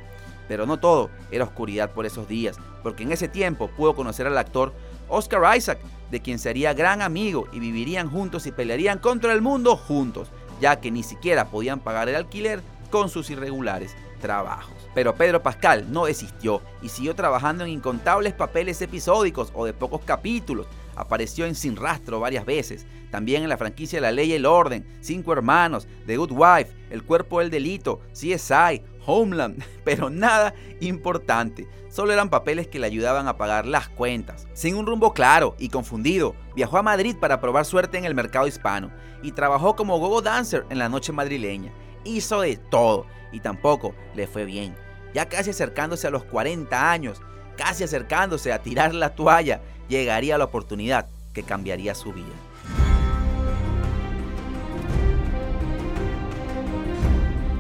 Pero 0.49 0.67
no 0.67 0.79
todo 0.81 1.11
era 1.31 1.45
oscuridad 1.45 1.93
por 1.93 2.07
esos 2.07 2.27
días, 2.27 2.57
porque 2.83 3.05
en 3.05 3.13
ese 3.13 3.29
tiempo 3.29 3.69
pudo 3.69 3.95
conocer 3.95 4.27
al 4.27 4.39
actor 4.39 4.73
Oscar 5.09 5.57
Isaac, 5.57 5.79
de 6.11 6.21
quien 6.21 6.39
sería 6.39 6.75
gran 6.75 7.03
amigo 7.03 7.47
y 7.53 7.61
vivirían 7.61 8.11
juntos 8.11 8.47
y 8.47 8.53
pelearían 8.53 8.99
contra 8.99 9.33
el 9.33 9.43
mundo 9.43 9.77
juntos, 9.77 10.29
ya 10.61 10.81
que 10.81 10.91
ni 10.91 11.03
siquiera 11.03 11.47
podían 11.47 11.81
pagar 11.81 12.09
el 12.09 12.17
alquiler 12.17 12.63
con 12.91 13.11
sus 13.11 13.31
irregulares 13.31 13.95
trabajos. 14.21 14.75
Pero 14.95 15.15
Pedro 15.15 15.43
Pascal 15.43 15.93
no 15.93 16.07
desistió 16.07 16.63
y 16.83 16.89
siguió 16.89 17.15
trabajando 17.15 17.65
en 17.65 17.71
incontables 17.71 18.33
papeles 18.33 18.81
episódicos 18.83 19.53
o 19.55 19.65
de 19.65 19.73
pocos 19.73 20.01
capítulos, 20.05 20.67
apareció 20.97 21.47
en 21.47 21.55
Sin 21.55 21.77
Rastro 21.77 22.19
varias 22.19 22.45
veces, 22.45 22.87
también 23.11 23.43
en 23.43 23.49
la 23.49 23.57
franquicia 23.57 24.01
La 24.01 24.11
Ley 24.11 24.33
y 24.33 24.35
el 24.35 24.47
Orden, 24.47 24.87
Cinco 25.01 25.33
Hermanos, 25.33 25.87
The 26.07 26.17
Good 26.17 26.33
Wife, 26.33 26.73
El 26.91 27.05
Cuerpo 27.05 27.39
del 27.39 27.51
Delito, 27.51 28.01
CSI, 28.13 28.83
Homeland, 29.09 29.65
pero 29.85 30.11
nada 30.11 30.55
importante. 30.81 31.67
Solo 31.89 32.13
eran 32.13 32.29
papeles 32.29 32.69
que 32.69 32.79
le 32.79 32.87
ayudaban 32.87 33.27
a 33.27 33.39
pagar 33.39 33.67
las 33.67 33.89
cuentas. 33.89 34.47
Sin 34.53 34.77
un 34.77 34.87
rumbo 34.87 35.15
claro 35.15 35.57
y 35.59 35.71
confundido, 35.71 36.37
viajó 36.55 36.77
a 36.77 36.83
Madrid 36.83 37.17
para 37.19 37.41
probar 37.41 37.65
suerte 37.65 37.97
en 37.97 38.05
el 38.05 38.15
mercado 38.15 38.47
hispano 38.47 38.93
y 39.23 39.33
trabajó 39.33 39.75
como 39.75 39.99
gogo 39.99 40.21
dancer 40.21 40.67
en 40.69 40.79
la 40.79 40.89
noche 40.89 41.13
madrileña. 41.13 41.73
Hizo 42.05 42.43
de 42.43 42.57
todo 42.57 43.07
y 43.33 43.41
tampoco 43.41 43.95
le 44.15 44.27
fue 44.27 44.45
bien. 44.45 44.77
Ya 45.15 45.27
casi 45.29 45.51
acercándose 45.51 46.07
a 46.07 46.11
los 46.11 46.25
40 46.25 46.91
años, 46.91 47.23
casi 47.57 47.85
acercándose 47.85 48.53
a 48.53 48.63
tirar 48.63 48.95
la 48.95 49.15
toalla, 49.15 49.63
llegaría 49.89 50.39
la 50.39 50.45
oportunidad 50.45 51.07
que 51.33 51.43
cambiaría 51.43 51.95
su 51.95 52.13
vida. 52.13 52.35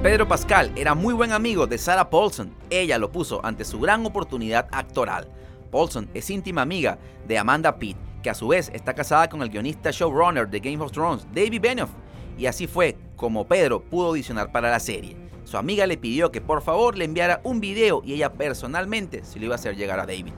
Pedro 0.02 0.28
Pascal 0.28 0.71
era 0.76 0.95
muy 0.95 1.12
buen 1.12 1.33
amigo 1.33 1.67
de 1.67 1.76
Sarah 1.76 2.09
Paulson. 2.09 2.55
Ella 2.71 2.99
lo 2.99 3.11
puso 3.11 3.45
ante 3.45 3.64
su 3.64 3.81
gran 3.81 4.07
oportunidad 4.07 4.69
actoral. 4.71 5.26
Paulson 5.73 6.09
es 6.14 6.31
íntima 6.31 6.62
amiga 6.62 7.00
de 7.26 7.37
Amanda 7.37 7.81
Pitt, 7.81 7.97
que 8.23 8.31
a 8.31 8.35
su 8.35 8.47
vez 8.47 8.71
está 8.73 8.95
casada 8.95 9.28
con 9.28 9.43
el 9.43 9.50
guionista 9.50 9.90
showrunner 9.90 10.49
de 10.49 10.61
Game 10.61 10.81
of 10.85 10.93
Thrones, 10.93 11.26
David 11.35 11.61
Benioff. 11.61 11.90
Y 12.38 12.47
así 12.47 12.69
fue 12.69 12.97
como 13.17 13.49
Pedro 13.49 13.83
pudo 13.83 14.07
audicionar 14.07 14.52
para 14.52 14.71
la 14.71 14.78
serie. 14.78 15.17
Su 15.43 15.57
amiga 15.57 15.85
le 15.85 15.97
pidió 15.97 16.31
que 16.31 16.40
por 16.40 16.62
favor 16.62 16.97
le 16.97 17.05
enviara 17.05 17.40
un 17.43 17.59
video 17.59 18.00
y 18.05 18.12
ella 18.12 18.33
personalmente 18.33 19.25
se 19.25 19.40
lo 19.40 19.47
iba 19.47 19.57
a 19.57 19.59
hacer 19.59 19.75
llegar 19.75 19.99
a 19.99 20.07
David. 20.07 20.33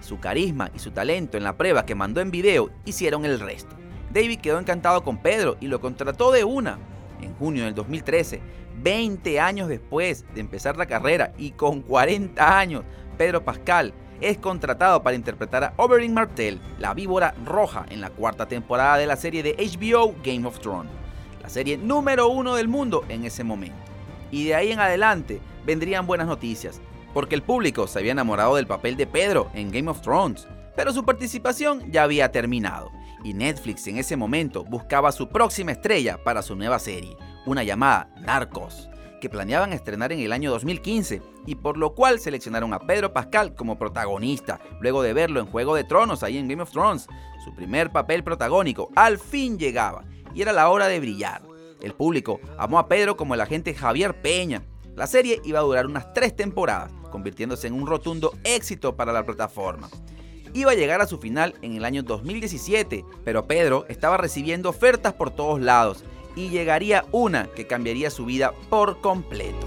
Su 0.00 0.20
carisma 0.20 0.70
y 0.76 0.78
su 0.78 0.92
talento 0.92 1.36
en 1.36 1.42
la 1.42 1.56
prueba 1.56 1.84
que 1.84 1.96
mandó 1.96 2.20
en 2.20 2.30
video 2.30 2.70
hicieron 2.84 3.24
el 3.24 3.40
resto. 3.40 3.74
David 4.12 4.38
quedó 4.38 4.60
encantado 4.60 5.02
con 5.02 5.18
Pedro 5.18 5.56
y 5.58 5.66
lo 5.66 5.80
contrató 5.80 6.30
de 6.30 6.44
una. 6.44 6.78
En 7.20 7.34
junio 7.34 7.64
del 7.64 7.74
2013, 7.74 8.40
20 8.82 9.40
años 9.40 9.68
después 9.68 10.24
de 10.34 10.40
empezar 10.40 10.76
la 10.76 10.86
carrera 10.86 11.32
y 11.38 11.52
con 11.52 11.82
40 11.82 12.58
años, 12.58 12.84
Pedro 13.16 13.44
Pascal 13.44 13.92
es 14.20 14.38
contratado 14.38 15.02
para 15.02 15.16
interpretar 15.16 15.64
a 15.64 15.74
Oberyn 15.76 16.14
Martell, 16.14 16.60
la 16.78 16.94
víbora 16.94 17.34
roja, 17.44 17.84
en 17.90 18.00
la 18.00 18.10
cuarta 18.10 18.46
temporada 18.46 18.96
de 18.96 19.06
la 19.06 19.16
serie 19.16 19.42
de 19.42 19.56
HBO 19.56 20.14
Game 20.24 20.46
of 20.46 20.60
Thrones, 20.60 20.92
la 21.42 21.48
serie 21.48 21.76
número 21.76 22.28
uno 22.28 22.54
del 22.54 22.68
mundo 22.68 23.04
en 23.08 23.24
ese 23.24 23.44
momento. 23.44 23.76
Y 24.30 24.44
de 24.44 24.54
ahí 24.54 24.72
en 24.72 24.80
adelante 24.80 25.40
vendrían 25.66 26.06
buenas 26.06 26.28
noticias, 26.28 26.80
porque 27.12 27.34
el 27.34 27.42
público 27.42 27.86
se 27.86 27.98
había 27.98 28.12
enamorado 28.12 28.56
del 28.56 28.66
papel 28.66 28.96
de 28.96 29.06
Pedro 29.06 29.50
en 29.54 29.70
Game 29.70 29.90
of 29.90 30.00
Thrones, 30.00 30.46
pero 30.76 30.92
su 30.92 31.04
participación 31.04 31.90
ya 31.90 32.04
había 32.04 32.30
terminado, 32.30 32.90
y 33.24 33.34
Netflix 33.34 33.86
en 33.88 33.98
ese 33.98 34.16
momento 34.16 34.64
buscaba 34.64 35.12
su 35.12 35.28
próxima 35.28 35.72
estrella 35.72 36.22
para 36.22 36.42
su 36.42 36.56
nueva 36.56 36.78
serie, 36.78 37.16
una 37.46 37.62
llamada 37.64 38.08
Narcos, 38.20 38.88
que 39.20 39.30
planeaban 39.30 39.72
estrenar 39.72 40.12
en 40.12 40.20
el 40.20 40.32
año 40.32 40.50
2015 40.50 41.22
y 41.46 41.54
por 41.54 41.76
lo 41.76 41.94
cual 41.94 42.18
seleccionaron 42.18 42.74
a 42.74 42.80
Pedro 42.80 43.12
Pascal 43.12 43.54
como 43.54 43.78
protagonista, 43.78 44.60
luego 44.80 45.02
de 45.02 45.12
verlo 45.12 45.40
en 45.40 45.46
Juego 45.46 45.74
de 45.74 45.84
Tronos 45.84 46.22
ahí 46.22 46.38
en 46.38 46.48
Game 46.48 46.62
of 46.62 46.72
Thrones. 46.72 47.06
Su 47.44 47.54
primer 47.54 47.90
papel 47.90 48.24
protagónico 48.24 48.90
al 48.96 49.18
fin 49.18 49.58
llegaba 49.58 50.04
y 50.34 50.42
era 50.42 50.52
la 50.52 50.68
hora 50.68 50.88
de 50.88 51.00
brillar. 51.00 51.42
El 51.80 51.94
público 51.94 52.40
amó 52.58 52.78
a 52.78 52.88
Pedro 52.88 53.16
como 53.16 53.34
el 53.34 53.40
agente 53.40 53.74
Javier 53.74 54.20
Peña. 54.20 54.62
La 54.96 55.06
serie 55.06 55.40
iba 55.44 55.58
a 55.58 55.62
durar 55.62 55.86
unas 55.86 56.12
tres 56.12 56.34
temporadas, 56.34 56.92
convirtiéndose 57.10 57.66
en 57.66 57.74
un 57.74 57.86
rotundo 57.86 58.34
éxito 58.44 58.96
para 58.96 59.12
la 59.12 59.24
plataforma 59.24 59.88
iba 60.54 60.72
a 60.72 60.74
llegar 60.74 61.00
a 61.00 61.06
su 61.06 61.18
final 61.18 61.54
en 61.62 61.76
el 61.76 61.84
año 61.84 62.02
2017, 62.02 63.04
pero 63.24 63.46
Pedro 63.46 63.86
estaba 63.88 64.16
recibiendo 64.16 64.68
ofertas 64.68 65.14
por 65.14 65.30
todos 65.30 65.60
lados 65.60 66.04
y 66.34 66.48
llegaría 66.48 67.04
una 67.12 67.46
que 67.48 67.66
cambiaría 67.66 68.10
su 68.10 68.24
vida 68.24 68.52
por 68.68 69.00
completo. 69.00 69.66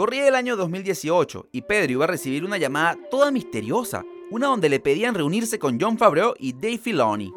Corría 0.00 0.28
el 0.28 0.34
año 0.34 0.56
2018 0.56 1.48
y 1.52 1.60
Pedro 1.60 1.92
iba 1.92 2.04
a 2.04 2.08
recibir 2.08 2.42
una 2.42 2.56
llamada 2.56 2.96
toda 3.10 3.30
misteriosa, 3.30 4.02
una 4.30 4.46
donde 4.46 4.70
le 4.70 4.80
pedían 4.80 5.14
reunirse 5.14 5.58
con 5.58 5.78
John 5.78 5.98
Favreau 5.98 6.32
y 6.38 6.54
Dave 6.54 6.78
Filoni. 6.78 7.30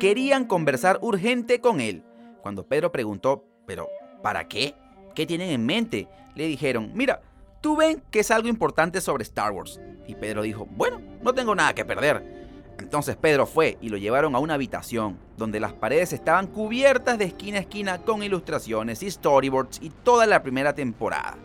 Querían 0.00 0.44
conversar 0.44 0.98
urgente 1.02 1.60
con 1.60 1.80
él. 1.80 2.02
Cuando 2.42 2.66
Pedro 2.66 2.90
preguntó, 2.90 3.44
¿pero 3.64 3.88
para 4.24 4.48
qué? 4.48 4.74
¿Qué 5.14 5.24
tienen 5.24 5.50
en 5.50 5.64
mente? 5.64 6.08
Le 6.34 6.48
dijeron, 6.48 6.90
mira, 6.94 7.22
tú 7.60 7.76
ven 7.76 8.02
que 8.10 8.20
es 8.20 8.30
algo 8.30 8.48
importante 8.48 9.00
sobre 9.00 9.22
Star 9.22 9.52
Wars. 9.52 9.80
Y 10.06 10.14
Pedro 10.14 10.42
dijo, 10.42 10.66
bueno, 10.70 11.00
no 11.22 11.34
tengo 11.34 11.54
nada 11.54 11.74
que 11.74 11.84
perder. 11.84 12.46
Entonces 12.78 13.16
Pedro 13.16 13.46
fue 13.46 13.78
y 13.80 13.88
lo 13.88 13.96
llevaron 13.96 14.34
a 14.34 14.38
una 14.38 14.54
habitación 14.54 15.18
donde 15.36 15.60
las 15.60 15.72
paredes 15.72 16.12
estaban 16.12 16.46
cubiertas 16.46 17.18
de 17.18 17.24
esquina 17.24 17.58
a 17.58 17.62
esquina 17.62 17.98
con 17.98 18.22
ilustraciones 18.22 19.02
y 19.02 19.10
storyboards 19.10 19.80
y 19.82 19.90
toda 19.90 20.26
la 20.26 20.42
primera 20.42 20.74
temporada. 20.74 21.36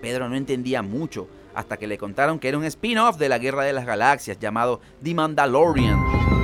Pedro 0.00 0.28
no 0.28 0.36
entendía 0.36 0.82
mucho 0.82 1.28
hasta 1.54 1.76
que 1.76 1.86
le 1.86 1.98
contaron 1.98 2.38
que 2.38 2.48
era 2.48 2.58
un 2.58 2.64
spin-off 2.64 3.18
de 3.18 3.28
la 3.28 3.38
Guerra 3.38 3.64
de 3.64 3.72
las 3.72 3.86
Galaxias 3.86 4.38
llamado 4.38 4.80
The 5.02 5.14
Mandalorian. 5.14 6.41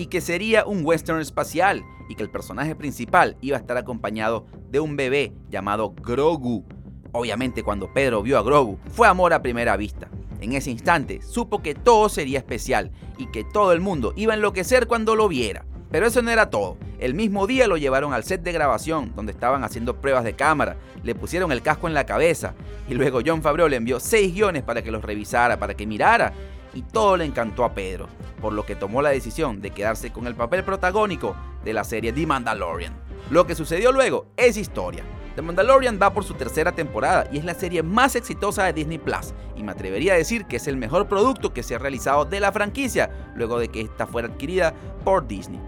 Y 0.00 0.06
que 0.06 0.22
sería 0.22 0.64
un 0.64 0.80
western 0.82 1.20
espacial 1.20 1.84
y 2.08 2.14
que 2.14 2.22
el 2.22 2.30
personaje 2.30 2.74
principal 2.74 3.36
iba 3.42 3.58
a 3.58 3.60
estar 3.60 3.76
acompañado 3.76 4.46
de 4.70 4.80
un 4.80 4.96
bebé 4.96 5.34
llamado 5.50 5.92
Grogu. 5.94 6.64
Obviamente 7.12 7.62
cuando 7.62 7.92
Pedro 7.92 8.22
vio 8.22 8.38
a 8.38 8.42
Grogu 8.42 8.78
fue 8.92 9.06
amor 9.06 9.34
a 9.34 9.42
primera 9.42 9.76
vista. 9.76 10.08
En 10.40 10.54
ese 10.54 10.70
instante 10.70 11.20
supo 11.20 11.60
que 11.60 11.74
todo 11.74 12.08
sería 12.08 12.38
especial 12.38 12.92
y 13.18 13.26
que 13.26 13.44
todo 13.44 13.74
el 13.74 13.80
mundo 13.80 14.14
iba 14.16 14.32
a 14.32 14.36
enloquecer 14.36 14.86
cuando 14.86 15.14
lo 15.16 15.28
viera. 15.28 15.66
Pero 15.90 16.06
eso 16.06 16.22
no 16.22 16.30
era 16.30 16.48
todo. 16.48 16.78
El 16.98 17.12
mismo 17.12 17.46
día 17.46 17.66
lo 17.66 17.76
llevaron 17.76 18.14
al 18.14 18.24
set 18.24 18.42
de 18.42 18.52
grabación, 18.52 19.12
donde 19.14 19.32
estaban 19.32 19.64
haciendo 19.64 20.00
pruebas 20.00 20.24
de 20.24 20.32
cámara, 20.32 20.76
le 21.02 21.14
pusieron 21.14 21.52
el 21.52 21.60
casco 21.60 21.88
en 21.88 21.94
la 21.94 22.06
cabeza 22.06 22.54
y 22.88 22.94
luego 22.94 23.20
John 23.24 23.42
Favreau 23.42 23.68
le 23.68 23.76
envió 23.76 24.00
seis 24.00 24.32
guiones 24.32 24.62
para 24.62 24.80
que 24.80 24.90
los 24.90 25.04
revisara, 25.04 25.58
para 25.58 25.74
que 25.74 25.86
mirara 25.86 26.32
y 26.74 26.82
todo 26.82 27.16
le 27.16 27.24
encantó 27.24 27.64
a 27.64 27.74
Pedro, 27.74 28.08
por 28.40 28.52
lo 28.52 28.64
que 28.64 28.76
tomó 28.76 29.02
la 29.02 29.10
decisión 29.10 29.60
de 29.60 29.70
quedarse 29.70 30.12
con 30.12 30.26
el 30.26 30.34
papel 30.34 30.64
protagónico 30.64 31.36
de 31.64 31.72
la 31.72 31.84
serie 31.84 32.12
The 32.12 32.26
Mandalorian. 32.26 32.94
Lo 33.30 33.46
que 33.46 33.54
sucedió 33.54 33.92
luego 33.92 34.26
es 34.36 34.56
historia. 34.56 35.04
The 35.36 35.42
Mandalorian 35.42 35.98
va 36.02 36.12
por 36.12 36.24
su 36.24 36.34
tercera 36.34 36.72
temporada 36.72 37.28
y 37.32 37.38
es 37.38 37.44
la 37.44 37.54
serie 37.54 37.82
más 37.82 38.16
exitosa 38.16 38.64
de 38.64 38.72
Disney 38.72 38.98
Plus, 38.98 39.32
y 39.56 39.62
me 39.62 39.72
atrevería 39.72 40.14
a 40.14 40.16
decir 40.16 40.46
que 40.46 40.56
es 40.56 40.66
el 40.66 40.76
mejor 40.76 41.06
producto 41.06 41.52
que 41.52 41.62
se 41.62 41.74
ha 41.74 41.78
realizado 41.78 42.24
de 42.24 42.40
la 42.40 42.52
franquicia 42.52 43.10
luego 43.36 43.58
de 43.58 43.68
que 43.68 43.80
esta 43.80 44.06
fuera 44.06 44.28
adquirida 44.28 44.74
por 45.04 45.26
Disney. 45.26 45.60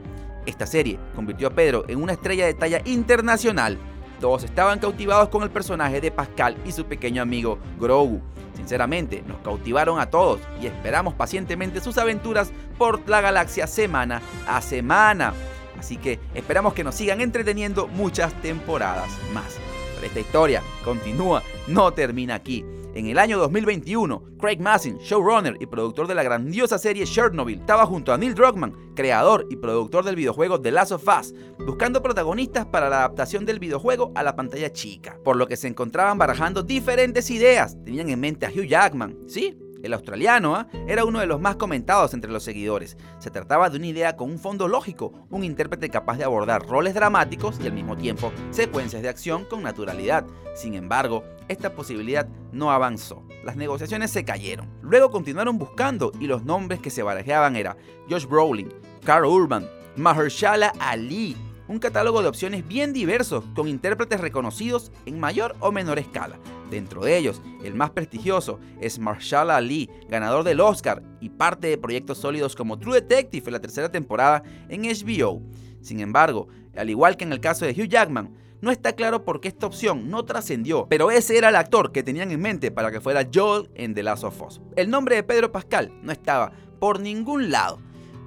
Esta 0.46 0.66
serie 0.66 0.98
convirtió 1.14 1.48
a 1.48 1.54
Pedro 1.54 1.84
en 1.86 2.02
una 2.02 2.14
estrella 2.14 2.46
de 2.46 2.54
talla 2.54 2.82
internacional. 2.84 3.78
Todos 4.22 4.44
estaban 4.44 4.78
cautivados 4.78 5.30
con 5.30 5.42
el 5.42 5.50
personaje 5.50 6.00
de 6.00 6.12
Pascal 6.12 6.56
y 6.64 6.70
su 6.70 6.84
pequeño 6.84 7.20
amigo 7.20 7.58
Grogu. 7.80 8.20
Sinceramente, 8.54 9.24
nos 9.26 9.38
cautivaron 9.38 9.98
a 9.98 10.10
todos 10.10 10.38
y 10.62 10.66
esperamos 10.66 11.14
pacientemente 11.14 11.80
sus 11.80 11.98
aventuras 11.98 12.52
por 12.78 13.00
la 13.08 13.20
galaxia 13.20 13.66
semana 13.66 14.22
a 14.46 14.60
semana. 14.60 15.34
Así 15.76 15.96
que 15.96 16.20
esperamos 16.34 16.72
que 16.72 16.84
nos 16.84 16.94
sigan 16.94 17.20
entreteniendo 17.20 17.88
muchas 17.88 18.32
temporadas 18.42 19.08
más. 19.34 19.56
Pero 19.96 20.06
esta 20.06 20.20
historia 20.20 20.62
continúa, 20.84 21.42
no 21.66 21.92
termina 21.92 22.36
aquí. 22.36 22.64
En 22.94 23.06
el 23.06 23.18
año 23.18 23.38
2021, 23.38 24.22
Craig 24.38 24.58
Massin, 24.60 24.98
showrunner 24.98 25.56
y 25.60 25.64
productor 25.64 26.06
de 26.06 26.14
la 26.14 26.22
grandiosa 26.22 26.76
serie 26.76 27.06
Chernobyl, 27.06 27.60
estaba 27.60 27.86
junto 27.86 28.12
a 28.12 28.18
Neil 28.18 28.34
Druckmann, 28.34 28.92
creador 28.94 29.46
y 29.48 29.56
productor 29.56 30.04
del 30.04 30.14
videojuego 30.14 30.60
The 30.60 30.72
Last 30.72 30.92
of 30.92 31.08
Us, 31.08 31.32
buscando 31.64 32.02
protagonistas 32.02 32.66
para 32.66 32.90
la 32.90 32.98
adaptación 32.98 33.46
del 33.46 33.60
videojuego 33.60 34.12
a 34.14 34.22
la 34.22 34.36
pantalla 34.36 34.70
chica, 34.70 35.16
por 35.24 35.36
lo 35.36 35.46
que 35.46 35.56
se 35.56 35.68
encontraban 35.68 36.18
barajando 36.18 36.62
diferentes 36.62 37.30
ideas. 37.30 37.82
Tenían 37.82 38.10
en 38.10 38.20
mente 38.20 38.44
a 38.44 38.50
Hugh 38.50 38.66
Jackman, 38.66 39.16
¿sí? 39.26 39.56
El 39.82 39.94
australiano 39.94 40.54
¿ah? 40.54 40.68
era 40.86 41.04
uno 41.04 41.18
de 41.18 41.26
los 41.26 41.40
más 41.40 41.56
comentados 41.56 42.14
entre 42.14 42.30
los 42.30 42.44
seguidores. 42.44 42.96
Se 43.18 43.30
trataba 43.30 43.68
de 43.68 43.78
una 43.78 43.88
idea 43.88 44.16
con 44.16 44.30
un 44.30 44.38
fondo 44.38 44.68
lógico, 44.68 45.12
un 45.30 45.44
intérprete 45.44 45.90
capaz 45.90 46.18
de 46.18 46.24
abordar 46.24 46.66
roles 46.66 46.94
dramáticos 46.94 47.58
y 47.60 47.66
al 47.66 47.72
mismo 47.72 47.96
tiempo 47.96 48.32
secuencias 48.50 49.02
de 49.02 49.08
acción 49.08 49.44
con 49.44 49.62
naturalidad. 49.62 50.24
Sin 50.54 50.74
embargo, 50.74 51.24
esta 51.52 51.74
posibilidad 51.74 52.26
no 52.52 52.70
avanzó. 52.70 53.22
Las 53.44 53.56
negociaciones 53.56 54.10
se 54.10 54.24
cayeron. 54.24 54.68
Luego 54.82 55.10
continuaron 55.10 55.58
buscando 55.58 56.12
y 56.18 56.26
los 56.26 56.44
nombres 56.44 56.80
que 56.80 56.90
se 56.90 57.02
barajeaban 57.02 57.56
eran 57.56 57.76
Josh 58.08 58.26
Brolin, 58.26 58.72
Carl 59.04 59.26
Urban, 59.26 59.68
Mahershala 59.96 60.72
Ali, 60.80 61.36
un 61.68 61.78
catálogo 61.78 62.22
de 62.22 62.28
opciones 62.28 62.66
bien 62.66 62.92
diversos 62.92 63.44
con 63.54 63.68
intérpretes 63.68 64.20
reconocidos 64.20 64.92
en 65.06 65.18
mayor 65.18 65.56
o 65.60 65.72
menor 65.72 65.98
escala. 65.98 66.38
Dentro 66.70 67.04
de 67.04 67.16
ellos, 67.16 67.42
el 67.62 67.74
más 67.74 67.90
prestigioso 67.90 68.58
es 68.80 68.98
Marshall 68.98 69.50
Ali, 69.50 69.90
ganador 70.08 70.44
del 70.44 70.60
Oscar 70.60 71.02
y 71.20 71.28
parte 71.28 71.68
de 71.68 71.78
proyectos 71.78 72.18
sólidos 72.18 72.56
como 72.56 72.78
True 72.78 73.00
Detective 73.00 73.46
en 73.46 73.52
la 73.52 73.60
tercera 73.60 73.90
temporada 73.90 74.42
en 74.68 74.82
HBO. 74.82 75.42
Sin 75.82 76.00
embargo, 76.00 76.48
al 76.76 76.90
igual 76.90 77.16
que 77.16 77.24
en 77.24 77.32
el 77.32 77.40
caso 77.40 77.66
de 77.66 77.72
Hugh 77.72 77.88
Jackman, 77.88 78.34
No 78.62 78.70
está 78.70 78.92
claro 78.92 79.24
por 79.24 79.40
qué 79.40 79.48
esta 79.48 79.66
opción 79.66 80.08
no 80.08 80.24
trascendió, 80.24 80.86
pero 80.88 81.10
ese 81.10 81.36
era 81.36 81.48
el 81.48 81.56
actor 81.56 81.90
que 81.90 82.04
tenían 82.04 82.30
en 82.30 82.40
mente 82.40 82.70
para 82.70 82.92
que 82.92 83.00
fuera 83.00 83.28
Joel 83.34 83.68
en 83.74 83.92
The 83.92 84.04
Last 84.04 84.22
of 84.22 84.40
Us. 84.40 84.60
El 84.76 84.88
nombre 84.88 85.16
de 85.16 85.24
Pedro 85.24 85.50
Pascal 85.50 85.92
no 86.00 86.12
estaba 86.12 86.52
por 86.78 87.00
ningún 87.00 87.50
lado. 87.50 87.80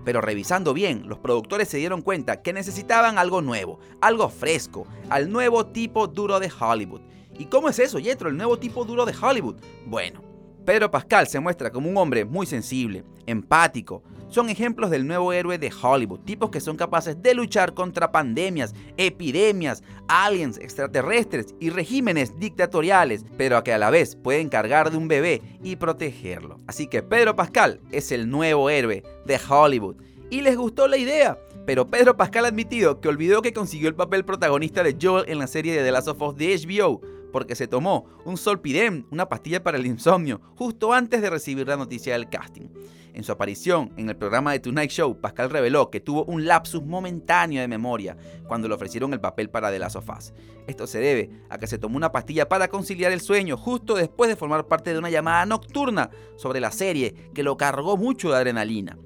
Pero 0.03 0.19
revisando 0.19 0.73
bien, 0.73 1.07
los 1.07 1.19
productores 1.19 1.69
se 1.69 1.77
dieron 1.77 2.01
cuenta 2.01 2.41
que 2.41 2.51
necesitaban 2.51 3.17
algo 3.17 3.41
nuevo, 3.41 3.79
algo 4.01 4.27
fresco, 4.27 4.85
al 5.09 5.31
nuevo 5.31 5.67
tipo 5.67 6.07
duro 6.07 6.41
de 6.41 6.51
Hollywood. 6.59 6.99
¿Y 7.39 7.45
cómo 7.45 7.69
es 7.69 7.79
eso, 7.79 7.97
Yetro, 7.99 8.27
el 8.27 8.35
nuevo 8.35 8.59
tipo 8.59 8.83
duro 8.83 9.05
de 9.05 9.15
Hollywood? 9.15 9.55
Bueno, 9.85 10.21
Pedro 10.65 10.89
Pascal 10.89 11.27
se 11.27 11.39
muestra 11.39 11.69
como 11.69 11.87
un 11.87 11.95
hombre 11.97 12.25
muy 12.25 12.47
sensible, 12.47 13.03
empático. 13.27 14.01
Son 14.29 14.49
ejemplos 14.49 14.89
del 14.89 15.05
nuevo 15.05 15.31
héroe 15.31 15.59
de 15.59 15.71
Hollywood, 15.71 16.21
tipos 16.21 16.49
que 16.49 16.59
son 16.59 16.75
capaces 16.75 17.21
de 17.21 17.35
luchar 17.35 17.75
contra 17.75 18.11
pandemias, 18.11 18.73
epidemias, 18.97 19.83
aliens, 20.07 20.57
extraterrestres 20.57 21.53
y 21.59 21.69
regímenes 21.69 22.39
dictatoriales, 22.39 23.25
pero 23.37 23.63
que 23.63 23.73
a 23.73 23.77
la 23.77 23.91
vez 23.91 24.15
pueden 24.15 24.49
cargar 24.49 24.89
de 24.89 24.97
un 24.97 25.07
bebé 25.07 25.43
y 25.61 25.75
protegerlo. 25.75 26.57
Así 26.65 26.87
que 26.87 27.03
Pedro 27.03 27.35
Pascal 27.35 27.79
es 27.91 28.11
el 28.11 28.27
nuevo 28.27 28.71
héroe 28.71 29.03
de 29.27 29.39
Hollywood. 29.47 29.97
Y 30.31 30.41
les 30.41 30.57
gustó 30.57 30.87
la 30.87 30.97
idea, 30.97 31.37
pero 31.67 31.91
Pedro 31.91 32.17
Pascal 32.17 32.45
ha 32.45 32.47
admitido 32.47 32.99
que 32.99 33.07
olvidó 33.07 33.43
que 33.43 33.53
consiguió 33.53 33.87
el 33.87 33.95
papel 33.95 34.25
protagonista 34.25 34.81
de 34.81 34.97
Joel 34.99 35.25
en 35.27 35.37
la 35.37 35.45
serie 35.45 35.73
de 35.73 35.83
The 35.83 35.91
Last 35.91 36.07
of 36.07 36.21
Us 36.23 36.35
de 36.35 36.57
HBO, 36.57 37.01
porque 37.35 37.55
se 37.55 37.67
tomó 37.67 38.05
un 38.23 38.37
Solpidem, 38.37 39.07
una 39.11 39.27
pastilla 39.27 39.61
para 39.61 39.77
el 39.77 39.85
insomnio, 39.85 40.39
justo 40.55 40.93
antes 40.93 41.21
de 41.21 41.29
recibir 41.29 41.67
la 41.67 41.75
noticia 41.75 42.13
del 42.13 42.29
casting. 42.29 42.69
En 43.13 43.25
su 43.25 43.33
aparición 43.33 43.91
en 43.97 44.07
el 44.07 44.15
programa 44.15 44.53
de 44.53 44.61
Tonight 44.61 44.89
Show, 44.89 45.19
Pascal 45.19 45.49
reveló 45.49 45.91
que 45.91 45.99
tuvo 45.99 46.23
un 46.23 46.45
lapsus 46.45 46.81
momentáneo 46.85 47.59
de 47.59 47.67
memoria 47.67 48.15
cuando 48.47 48.69
le 48.69 48.75
ofrecieron 48.75 49.11
el 49.11 49.19
papel 49.19 49.49
para 49.49 49.69
The 49.69 49.79
Last 49.79 49.97
of 49.97 50.09
Us. 50.17 50.33
Esto 50.65 50.87
se 50.87 50.99
debe 50.99 51.29
a 51.49 51.57
que 51.57 51.67
se 51.67 51.77
tomó 51.77 51.97
una 51.97 52.13
pastilla 52.13 52.47
para 52.47 52.69
conciliar 52.69 53.11
el 53.11 53.19
sueño 53.19 53.57
justo 53.57 53.95
después 53.95 54.29
de 54.29 54.37
formar 54.37 54.69
parte 54.69 54.93
de 54.93 54.99
una 54.99 55.09
llamada 55.09 55.45
nocturna 55.45 56.11
sobre 56.37 56.61
la 56.61 56.71
serie 56.71 57.15
que 57.33 57.43
lo 57.43 57.57
cargó 57.57 57.97
mucho 57.97 58.29
de 58.29 58.37
adrenalina. 58.37 58.97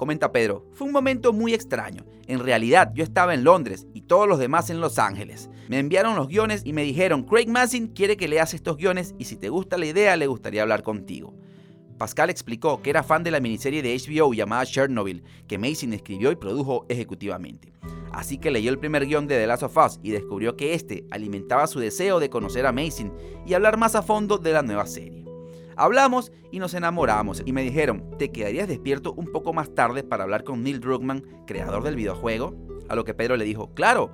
Comenta 0.00 0.32
Pedro, 0.32 0.64
fue 0.72 0.86
un 0.86 0.94
momento 0.94 1.34
muy 1.34 1.52
extraño. 1.52 2.06
En 2.26 2.38
realidad 2.38 2.90
yo 2.94 3.04
estaba 3.04 3.34
en 3.34 3.44
Londres 3.44 3.86
y 3.92 4.00
todos 4.00 4.26
los 4.26 4.38
demás 4.38 4.70
en 4.70 4.80
Los 4.80 4.98
Ángeles. 4.98 5.50
Me 5.68 5.78
enviaron 5.78 6.16
los 6.16 6.26
guiones 6.26 6.62
y 6.64 6.72
me 6.72 6.84
dijeron, 6.84 7.22
Craig 7.22 7.48
Massin 7.48 7.88
quiere 7.88 8.16
que 8.16 8.26
leas 8.26 8.54
estos 8.54 8.78
guiones 8.78 9.14
y 9.18 9.26
si 9.26 9.36
te 9.36 9.50
gusta 9.50 9.76
la 9.76 9.84
idea 9.84 10.16
le 10.16 10.26
gustaría 10.26 10.62
hablar 10.62 10.82
contigo. 10.82 11.34
Pascal 11.98 12.30
explicó 12.30 12.80
que 12.80 12.88
era 12.88 13.02
fan 13.02 13.22
de 13.24 13.30
la 13.30 13.40
miniserie 13.40 13.82
de 13.82 13.94
HBO 13.94 14.32
llamada 14.32 14.64
Chernobyl, 14.64 15.22
que 15.46 15.58
Mason 15.58 15.92
escribió 15.92 16.32
y 16.32 16.36
produjo 16.36 16.86
ejecutivamente. 16.88 17.74
Así 18.10 18.38
que 18.38 18.50
leyó 18.50 18.70
el 18.70 18.78
primer 18.78 19.04
guion 19.04 19.26
de 19.26 19.36
The 19.36 19.46
Last 19.46 19.64
of 19.64 19.76
Us 19.76 20.00
y 20.02 20.12
descubrió 20.12 20.56
que 20.56 20.72
este 20.72 21.04
alimentaba 21.10 21.66
su 21.66 21.78
deseo 21.78 22.20
de 22.20 22.30
conocer 22.30 22.64
a 22.64 22.72
Mason 22.72 23.12
y 23.44 23.52
hablar 23.52 23.76
más 23.76 23.94
a 23.94 24.00
fondo 24.00 24.38
de 24.38 24.54
la 24.54 24.62
nueva 24.62 24.86
serie. 24.86 25.29
Hablamos 25.80 26.30
y 26.52 26.58
nos 26.58 26.74
enamoramos 26.74 27.42
y 27.46 27.54
me 27.54 27.62
dijeron, 27.62 28.04
¿te 28.18 28.30
quedarías 28.30 28.68
despierto 28.68 29.14
un 29.14 29.32
poco 29.32 29.54
más 29.54 29.74
tarde 29.74 30.02
para 30.02 30.24
hablar 30.24 30.44
con 30.44 30.62
Neil 30.62 30.78
Druckmann, 30.78 31.24
creador 31.46 31.82
del 31.82 31.96
videojuego? 31.96 32.54
A 32.90 32.94
lo 32.94 33.06
que 33.06 33.14
Pedro 33.14 33.38
le 33.38 33.46
dijo, 33.46 33.72
claro. 33.72 34.10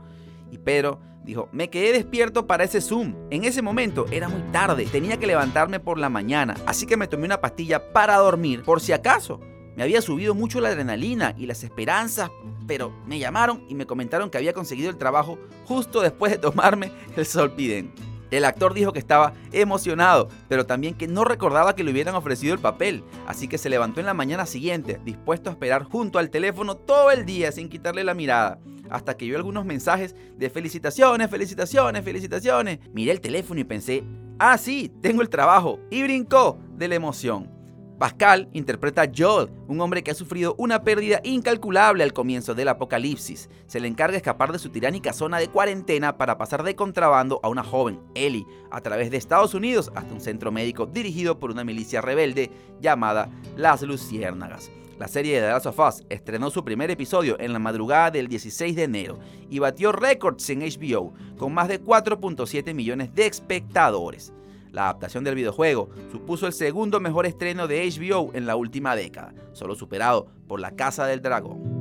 Y 0.53 0.59
Pedro 0.59 1.01
dijo, 1.25 1.49
me 1.51 1.69
quedé 1.69 1.93
despierto 1.93 2.47
para 2.47 2.63
ese 2.63 2.81
Zoom. 2.81 3.17
En 3.31 3.43
ese 3.43 3.63
momento 3.63 4.07
era 4.13 4.29
muy 4.29 4.43
tarde, 4.53 4.87
tenía 4.87 5.17
que 5.17 5.27
levantarme 5.27 5.81
por 5.81 5.99
la 5.99 6.09
mañana, 6.09 6.55
así 6.67 6.87
que 6.87 6.97
me 6.97 7.09
tomé 7.09 7.25
una 7.25 7.41
pastilla 7.41 7.93
para 7.93 8.17
dormir 8.19 8.63
por 8.63 8.81
si 8.81 8.93
acaso. 8.93 9.41
Me 9.75 9.83
había 9.83 10.01
subido 10.03 10.37
mucho 10.37 10.61
la 10.61 10.69
adrenalina 10.69 11.35
y 11.37 11.47
las 11.47 11.65
esperanzas, 11.65 12.31
pero 12.69 12.93
me 13.09 13.19
llamaron 13.19 13.65
y 13.69 13.75
me 13.75 13.87
comentaron 13.87 14.31
que 14.31 14.39
había 14.39 14.52
conseguido 14.52 14.89
el 14.89 14.99
trabajo 14.99 15.37
justo 15.65 16.00
después 16.00 16.31
de 16.31 16.39
tomarme 16.39 16.93
el 17.17 17.26
Solpiden. 17.26 17.93
El 18.30 18.45
actor 18.45 18.75
dijo 18.75 18.93
que 18.93 18.99
estaba 18.99 19.32
emocionado, 19.52 20.28
pero 20.49 20.67
también 20.67 20.95
que 20.95 21.06
no 21.06 21.25
recordaba 21.25 21.75
que 21.75 21.84
le 21.84 21.93
hubieran 21.93 22.15
ofrecido 22.15 22.54
el 22.54 22.60
papel, 22.60 23.04
así 23.26 23.49
que 23.49 23.58
se 23.58 23.71
levantó 23.71 24.00
en 24.00 24.06
la 24.06 24.15
mañana 24.15 24.47
siguiente, 24.47 25.00
dispuesto 25.04 25.50
a 25.50 25.52
esperar 25.52 25.84
junto 25.84 26.19
al 26.19 26.30
teléfono 26.30 26.76
todo 26.76 27.10
el 27.10 27.25
día 27.25 27.52
sin 27.52 27.69
quitarle 27.69 28.04
la 28.04 28.15
mirada, 28.15 28.58
hasta 28.91 29.17
que 29.17 29.26
vio 29.26 29.36
algunos 29.36 29.65
mensajes 29.65 30.15
de 30.36 30.50
felicitaciones, 30.50 31.30
felicitaciones, 31.30 32.04
felicitaciones. 32.04 32.78
Miré 32.93 33.12
el 33.12 33.21
teléfono 33.21 33.60
y 33.60 33.65
pensé, 33.65 34.04
ah 34.39 34.58
sí, 34.58 34.93
tengo 35.00 35.23
el 35.23 35.28
trabajo, 35.28 35.80
y 35.91 36.02
brincó 36.02 36.58
de 36.76 36.89
la 36.89 36.95
emoción. 36.97 37.55
Pascal 37.99 38.50
interpreta 38.52 39.02
a 39.02 39.11
Joel, 39.15 39.49
un 39.69 39.80
hombre 39.80 40.02
que 40.02 40.11
ha 40.11 40.15
sufrido 40.15 40.54
una 40.59 40.85
pérdida 40.85 41.21
incalculable 41.25 42.02
al 42.02 42.13
comienzo 42.13 42.54
del 42.54 42.69
apocalipsis. 42.69 43.49
Se 43.67 43.80
le 43.80 43.89
encarga 43.89 44.19
escapar 44.19 44.52
de 44.52 44.59
su 44.59 44.69
tiránica 44.69 45.15
zona 45.15 45.39
de 45.39 45.49
cuarentena 45.49 46.19
para 46.19 46.37
pasar 46.37 46.63
de 46.63 46.76
contrabando 46.76 47.41
a 47.43 47.49
una 47.49 47.65
joven, 47.65 48.00
Ellie, 48.15 48.47
a 48.71 48.82
través 48.82 49.11
de 49.11 49.17
Estados 49.17 49.54
Unidos 49.54 49.91
hasta 49.95 50.13
un 50.13 50.21
centro 50.21 50.52
médico 50.52 50.85
dirigido 50.85 51.39
por 51.39 51.50
una 51.50 51.65
milicia 51.65 52.02
rebelde 52.02 52.50
llamada 52.80 53.30
Las 53.56 53.80
Luciérnagas. 53.80 54.71
La 54.99 55.09
serie 55.09 55.37
de 55.37 55.47
The 55.47 55.52
Last 55.52 55.67
of 55.67 55.78
Us 55.78 56.04
estrenó 56.11 56.50
su 56.50 56.65
primer 56.65 56.91
episodio 56.91 57.39
en 57.41 57.52
la 57.52 57.59
madrugada 57.59 58.11
del 58.11 58.28
16 58.28 58.76
de 58.76 58.82
enero 58.82 59.19
y 59.49 59.59
batió 59.59 59.93
récords 59.93 60.49
en 60.50 60.61
HBO 60.61 61.15
con 61.39 61.54
más 61.54 61.69
de 61.69 61.82
4.7 61.82 62.75
millones 62.75 63.15
de 63.15 63.26
espectadores. 63.26 64.32
La 64.73 64.85
adaptación 64.85 65.25
del 65.25 65.35
videojuego 65.35 65.89
supuso 66.11 66.47
el 66.47 66.52
segundo 66.52 67.00
mejor 67.00 67.26
estreno 67.26 67.67
de 67.67 67.89
HBO 67.89 68.31
en 68.35 68.47
la 68.47 68.57
última 68.57 68.95
década, 68.97 69.35
solo 69.52 69.75
superado 69.75 70.26
por 70.47 70.61
La 70.61 70.73
Casa 70.73 71.07
del 71.07 71.23
Dragón. 71.23 71.76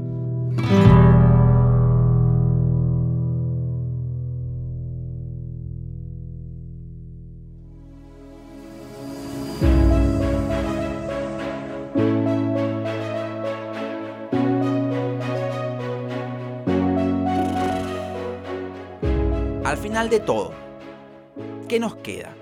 Al 19.66 19.78
final 19.78 20.10
de 20.10 20.20
todo, 20.20 20.54
¿qué 21.68 21.80
nos 21.80 21.96
queda? 21.98 22.34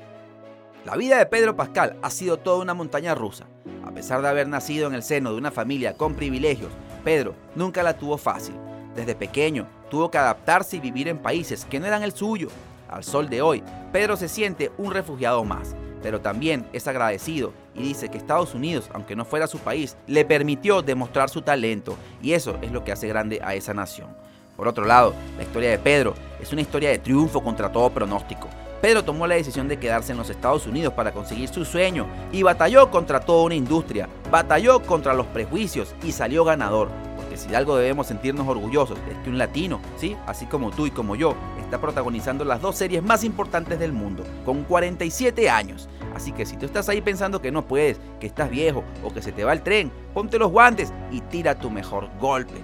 La 0.85 0.97
vida 0.97 1.17
de 1.17 1.25
Pedro 1.25 1.55
Pascal 1.55 1.95
ha 2.01 2.09
sido 2.09 2.35
toda 2.35 2.61
una 2.61 2.73
montaña 2.73 3.15
rusa. 3.15 3.45
A 3.85 3.91
pesar 3.91 4.21
de 4.21 4.27
haber 4.27 4.49
nacido 4.49 4.85
en 4.85 4.93
el 4.93 5.01
seno 5.01 5.31
de 5.31 5.37
una 5.37 5.49
familia 5.49 5.93
con 5.95 6.13
privilegios, 6.13 6.73
Pedro 7.05 7.35
nunca 7.55 7.83
la 7.83 7.97
tuvo 7.97 8.17
fácil. 8.17 8.55
Desde 8.93 9.15
pequeño 9.15 9.65
tuvo 9.89 10.11
que 10.11 10.17
adaptarse 10.17 10.75
y 10.75 10.81
vivir 10.81 11.07
en 11.07 11.19
países 11.19 11.63
que 11.63 11.79
no 11.79 11.85
eran 11.85 12.03
el 12.03 12.11
suyo. 12.11 12.49
Al 12.89 13.05
sol 13.05 13.29
de 13.29 13.41
hoy, 13.41 13.63
Pedro 13.93 14.17
se 14.17 14.27
siente 14.27 14.73
un 14.77 14.91
refugiado 14.91 15.45
más, 15.45 15.73
pero 16.01 16.19
también 16.19 16.67
es 16.73 16.85
agradecido 16.85 17.53
y 17.73 17.81
dice 17.81 18.09
que 18.09 18.17
Estados 18.17 18.53
Unidos, 18.53 18.89
aunque 18.93 19.15
no 19.15 19.23
fuera 19.23 19.47
su 19.47 19.59
país, 19.59 19.95
le 20.07 20.25
permitió 20.25 20.81
demostrar 20.81 21.29
su 21.29 21.43
talento 21.43 21.95
y 22.21 22.33
eso 22.33 22.57
es 22.61 22.73
lo 22.73 22.83
que 22.83 22.91
hace 22.91 23.07
grande 23.07 23.39
a 23.41 23.55
esa 23.55 23.73
nación. 23.73 24.09
Por 24.57 24.67
otro 24.67 24.83
lado, 24.83 25.13
la 25.37 25.43
historia 25.43 25.69
de 25.69 25.79
Pedro 25.79 26.13
es 26.41 26.51
una 26.51 26.61
historia 26.61 26.89
de 26.89 26.99
triunfo 26.99 27.41
contra 27.41 27.71
todo 27.71 27.89
pronóstico. 27.89 28.49
Pedro 28.83 29.05
tomó 29.05 29.27
la 29.27 29.35
decisión 29.35 29.69
de 29.69 29.79
quedarse 29.79 30.11
en 30.11 30.17
los 30.17 30.29
Estados 30.29 30.67
Unidos 30.67 30.91
para 30.93 31.13
conseguir 31.13 31.47
su 31.47 31.63
sueño 31.63 32.05
y 32.33 32.43
batalló 32.43 32.91
contra 32.91 33.21
toda 33.21 33.45
una 33.45 33.55
industria, 33.55 34.09
batalló 34.29 34.81
contra 34.81 35.13
los 35.13 35.25
prejuicios 35.27 35.95
y 36.03 36.11
salió 36.11 36.43
ganador. 36.43 36.89
Porque 37.15 37.37
si 37.37 37.47
de 37.47 37.55
algo 37.55 37.77
debemos 37.77 38.07
sentirnos 38.07 38.45
orgullosos 38.45 38.97
es 39.09 39.17
que 39.19 39.29
un 39.29 39.37
latino, 39.37 39.79
¿sí? 39.95 40.17
así 40.27 40.47
como 40.47 40.69
tú 40.69 40.85
y 40.85 40.91
como 40.91 41.15
yo, 41.15 41.33
está 41.61 41.79
protagonizando 41.79 42.43
las 42.43 42.59
dos 42.59 42.75
series 42.75 43.01
más 43.01 43.23
importantes 43.23 43.79
del 43.79 43.93
mundo, 43.93 44.25
con 44.43 44.65
47 44.65 45.49
años. 45.49 45.87
Así 46.13 46.33
que 46.33 46.45
si 46.45 46.57
tú 46.57 46.65
estás 46.65 46.89
ahí 46.89 46.99
pensando 46.99 47.41
que 47.41 47.53
no 47.53 47.65
puedes, 47.65 48.01
que 48.19 48.27
estás 48.27 48.49
viejo 48.49 48.83
o 49.01 49.13
que 49.13 49.21
se 49.21 49.31
te 49.31 49.45
va 49.45 49.53
el 49.53 49.63
tren, 49.63 49.93
ponte 50.13 50.37
los 50.37 50.51
guantes 50.51 50.91
y 51.09 51.21
tira 51.21 51.55
tu 51.55 51.69
mejor 51.69 52.09
golpe. 52.19 52.61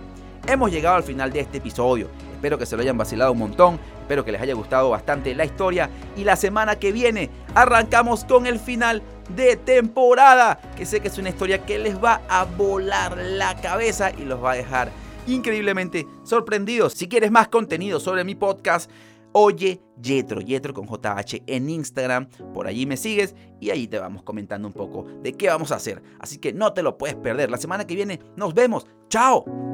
Hemos 0.47 0.69
llegado 0.69 0.97
al 0.97 1.03
final 1.03 1.31
de 1.31 1.39
este 1.39 1.59
episodio. 1.59 2.09
Espero 2.33 2.57
que 2.57 2.65
se 2.65 2.75
lo 2.75 2.81
hayan 2.81 2.97
vacilado 2.97 3.31
un 3.31 3.39
montón. 3.39 3.79
Espero 4.09 4.25
que 4.25 4.31
les 4.31 4.41
haya 4.41 4.55
gustado 4.55 4.89
bastante 4.89 5.35
la 5.35 5.45
historia. 5.45 5.87
Y 6.17 6.23
la 6.23 6.35
semana 6.35 6.77
que 6.77 6.91
viene 6.91 7.29
arrancamos 7.53 8.25
con 8.25 8.47
el 8.47 8.57
final 8.57 9.03
de 9.35 9.55
temporada. 9.55 10.59
Que 10.75 10.87
sé 10.87 10.99
que 10.99 11.09
es 11.09 11.19
una 11.19 11.29
historia 11.29 11.63
que 11.63 11.77
les 11.77 12.03
va 12.03 12.21
a 12.27 12.45
volar 12.45 13.15
la 13.19 13.55
cabeza 13.61 14.09
y 14.09 14.25
los 14.25 14.43
va 14.43 14.53
a 14.53 14.55
dejar 14.55 14.89
increíblemente 15.27 16.07
sorprendidos. 16.23 16.93
Si 16.93 17.07
quieres 17.07 17.29
más 17.29 17.49
contenido 17.49 17.99
sobre 17.99 18.23
mi 18.23 18.33
podcast, 18.33 18.89
Oye 19.31 19.79
Yetro, 20.01 20.41
Yetro 20.41 20.73
con 20.73 20.87
JH 20.87 21.43
en 21.45 21.69
Instagram. 21.69 22.29
Por 22.51 22.65
allí 22.65 22.87
me 22.87 22.97
sigues 22.97 23.35
y 23.59 23.69
allí 23.69 23.87
te 23.87 23.99
vamos 23.99 24.23
comentando 24.23 24.67
un 24.67 24.73
poco 24.73 25.05
de 25.21 25.33
qué 25.33 25.49
vamos 25.49 25.71
a 25.71 25.75
hacer. 25.75 26.01
Así 26.19 26.39
que 26.39 26.51
no 26.51 26.73
te 26.73 26.81
lo 26.81 26.97
puedes 26.97 27.15
perder. 27.15 27.51
La 27.51 27.57
semana 27.57 27.85
que 27.85 27.93
viene 27.93 28.19
nos 28.35 28.55
vemos. 28.55 28.87
¡Chao! 29.07 29.68